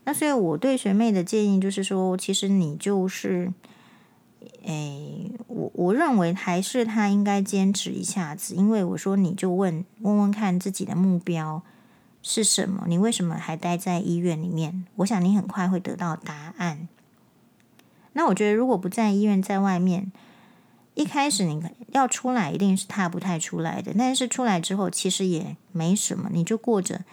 [0.04, 3.52] 那所以我对学妹的建议就是说，其实你就是。
[4.62, 11.62] 诶，我我认为还是他应该坚持一下子，因为我说你就问问问看自己的目标
[12.22, 14.84] 是什么，你为什么还待在医院里面？
[14.96, 16.88] 我想你很快会得到答案。
[18.12, 20.10] 那我觉得如果不在医院，在外面，
[20.94, 21.62] 一开始你
[21.92, 27.04] 要出来一定是踏不太出来的，但是出来之后其实也没什么，你就过着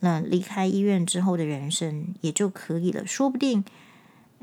[0.00, 3.64] 那离开医院之后的人生也就可以了，说不定。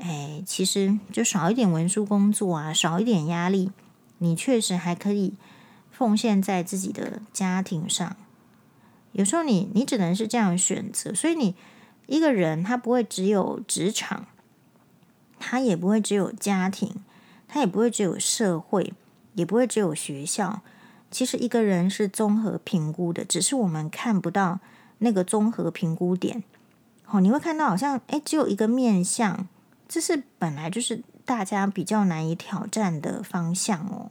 [0.04, 3.70] 哎，其实就少一点文书工作啊，少一点压力，
[4.18, 5.34] 你确实还可以
[5.92, 8.16] 奉献在自己的家庭上。
[9.12, 11.54] 有时候你你只能是这样选择，所以你
[12.08, 14.26] 一个人他不会只有职场，
[15.38, 16.96] 他也不会只有家庭，
[17.46, 18.92] 他也不会只有社会，
[19.34, 20.62] 也不会只有学校。
[21.12, 24.58] 其实一个人是综合评估的，只是我们看不到
[24.98, 26.42] 那个综合评估点。
[27.06, 29.46] 哦，你会看到好像哎，只有一个面向。
[29.92, 34.10] 这是本来就是大家比较难以挑战的方向哦。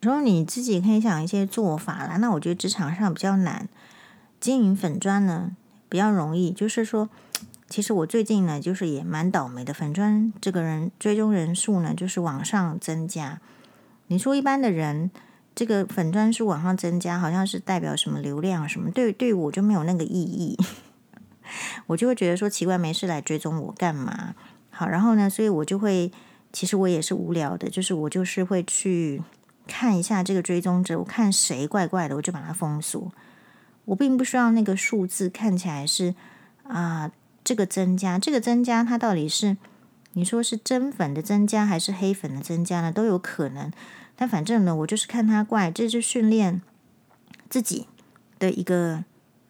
[0.00, 2.16] 然后你自己可以想一些做法啦。
[2.16, 3.68] 那我觉得职场上比较难
[4.40, 5.52] 经营粉砖呢，
[5.88, 6.50] 比较容易。
[6.50, 7.08] 就是说，
[7.68, 9.72] 其实我最近呢，就是也蛮倒霉的。
[9.72, 13.40] 粉砖这个人追踪人数呢，就是往上增加。
[14.08, 15.12] 你说一般的人，
[15.54, 18.90] 这个粉砖数往上增加，好像是代表什么流量什么？
[18.90, 20.58] 对，对我就没有那个意义。
[21.86, 24.34] 我就会觉得说奇怪，没事来追踪我干嘛？
[24.70, 26.10] 好，然后呢，所以我就会，
[26.52, 29.22] 其实我也是无聊的，就是我就是会去
[29.66, 33.12] 看一下这个追踪者，我看谁怪怪的，我就把它封锁。
[33.84, 36.14] 我并不需要那个数字看起来是
[36.64, 37.12] 啊，
[37.44, 39.56] 这个增加，这个增加它到底是
[40.14, 42.90] 你说是真粉的增加还是黑粉的增加呢？
[42.90, 43.70] 都有可能。
[44.16, 46.62] 但反正呢，我就是看它怪，这是训练
[47.48, 47.86] 自己
[48.38, 49.04] 的一个。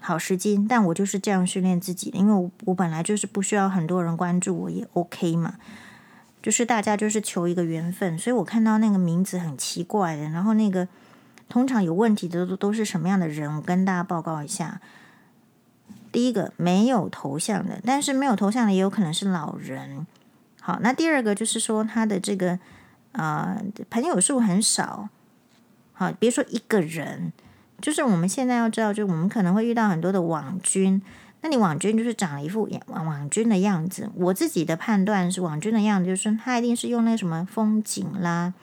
[0.06, 5.54] 好时机，但我就是这样训练自己的，因为我我本来就是不需要很多人关注我也 OK 嘛，
[6.42, 10.86] 就是大家就是求一个缘分，所以我看到那个名字很奇怪的，然后那个
[11.48, 13.56] 通常有问题的都都是什么样的人？
[13.56, 14.82] 我跟大家报告一下。
[16.12, 20.06] 第一个没有头像的，但是没有头像的也有可能是老人。
[20.60, 22.58] 好，那第二个就是说他的这个、
[23.12, 25.08] 呃、朋友数很少，
[25.94, 27.32] 好，别说一个人。
[27.84, 31.02] 就是我们现在要知道，就是我们可能会遇到很多的网军。
[31.42, 34.08] 那你网军就是长了一副网网军的样子。
[34.14, 38.54] 我自己的判断是，网军的样子就是他一定是用那什么风景啦，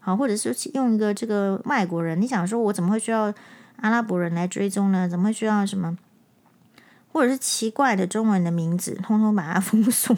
[0.00, 2.20] 好，或者是用一个这个外国人。
[2.20, 3.32] 你想说，我怎么会需要
[3.76, 5.08] 阿拉伯人来追踪呢？
[5.08, 5.96] 怎么会需要什么，
[7.12, 10.16] 或者是奇怪的中文的名字，通通把它封锁？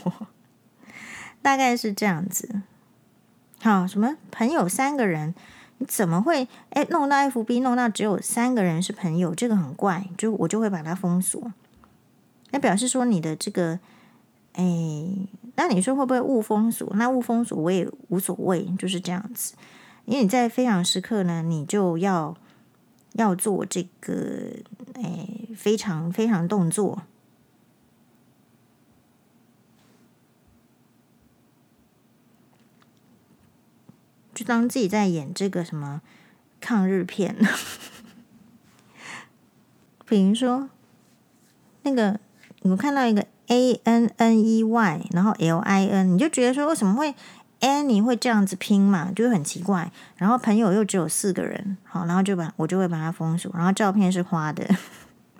[1.43, 2.63] 大概是这样子。
[3.61, 5.35] 好，什么朋友三个人？
[5.89, 9.35] 怎么会哎弄到 FB 弄到只有三个人是朋友？
[9.35, 11.53] 这个很怪，就我就会把它封锁。
[12.51, 13.79] 那表示说你的这个
[14.55, 14.65] 哎，
[15.57, 16.89] 那你说会不会误封锁？
[16.97, 19.55] 那误封锁我也无所谓，就是这样子。
[20.05, 22.37] 因为你在非常时刻呢，你就要
[23.13, 24.51] 要做这个
[24.95, 27.03] 哎非常非常动作。
[34.41, 36.01] 就当自己在演这个什么
[36.63, 37.37] 抗日片，
[40.09, 40.71] 比如说
[41.83, 42.19] 那个
[42.63, 47.15] 你们看到一个 A N N E Y，然后 L I N，你就觉得说为什么会
[47.61, 49.93] Annie 会这样子拼嘛，就很奇怪。
[50.17, 53.53] 然后朋友又只有四个人，好，然后就把我就会把它封锁。
[53.55, 54.67] 然后照片是花的，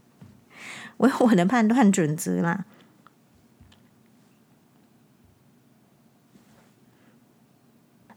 [0.99, 2.67] 我有我的判断准则啦。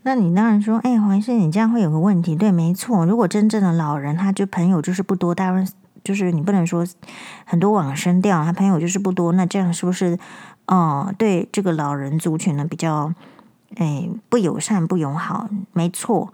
[0.04, 2.36] 那你当然说，哎，黄医生，你这样会有个问题。
[2.36, 5.68] 对，没错，如果真正的老人，他就朋友就是不多，当然
[6.04, 6.86] 就是你不能说
[7.46, 10.20] 很多往生掉，他朋友就是不多，那这样是不是
[10.66, 13.14] 哦、对这个老人族群呢比较
[13.76, 15.50] 哎不友善、不友好？
[15.74, 16.34] 没错。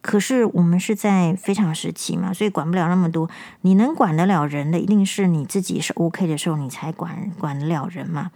[0.00, 3.28] 可是我们是在非常时期嘛，所以管不了那么多。
[3.62, 8.30] 你能管得了人的，一定是你自己是 OK 的时候，你才管管得了人嘛。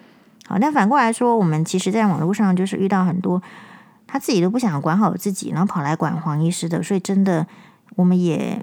[0.47, 3.41] 好，那反过来说，我们其实在网络上就是遇到很多。
[4.13, 7.47] 他自己都不想管好自己，然后跑来管黄医师的，所以真的
[7.97, 8.63] 我们也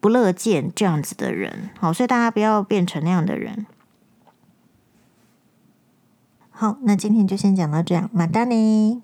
[0.00, 1.68] 不乐见这样子的人。
[1.78, 3.66] 好，所以大家不要变成那样的人。
[6.48, 9.02] 好，那今天就先讲到这样，马丹尼。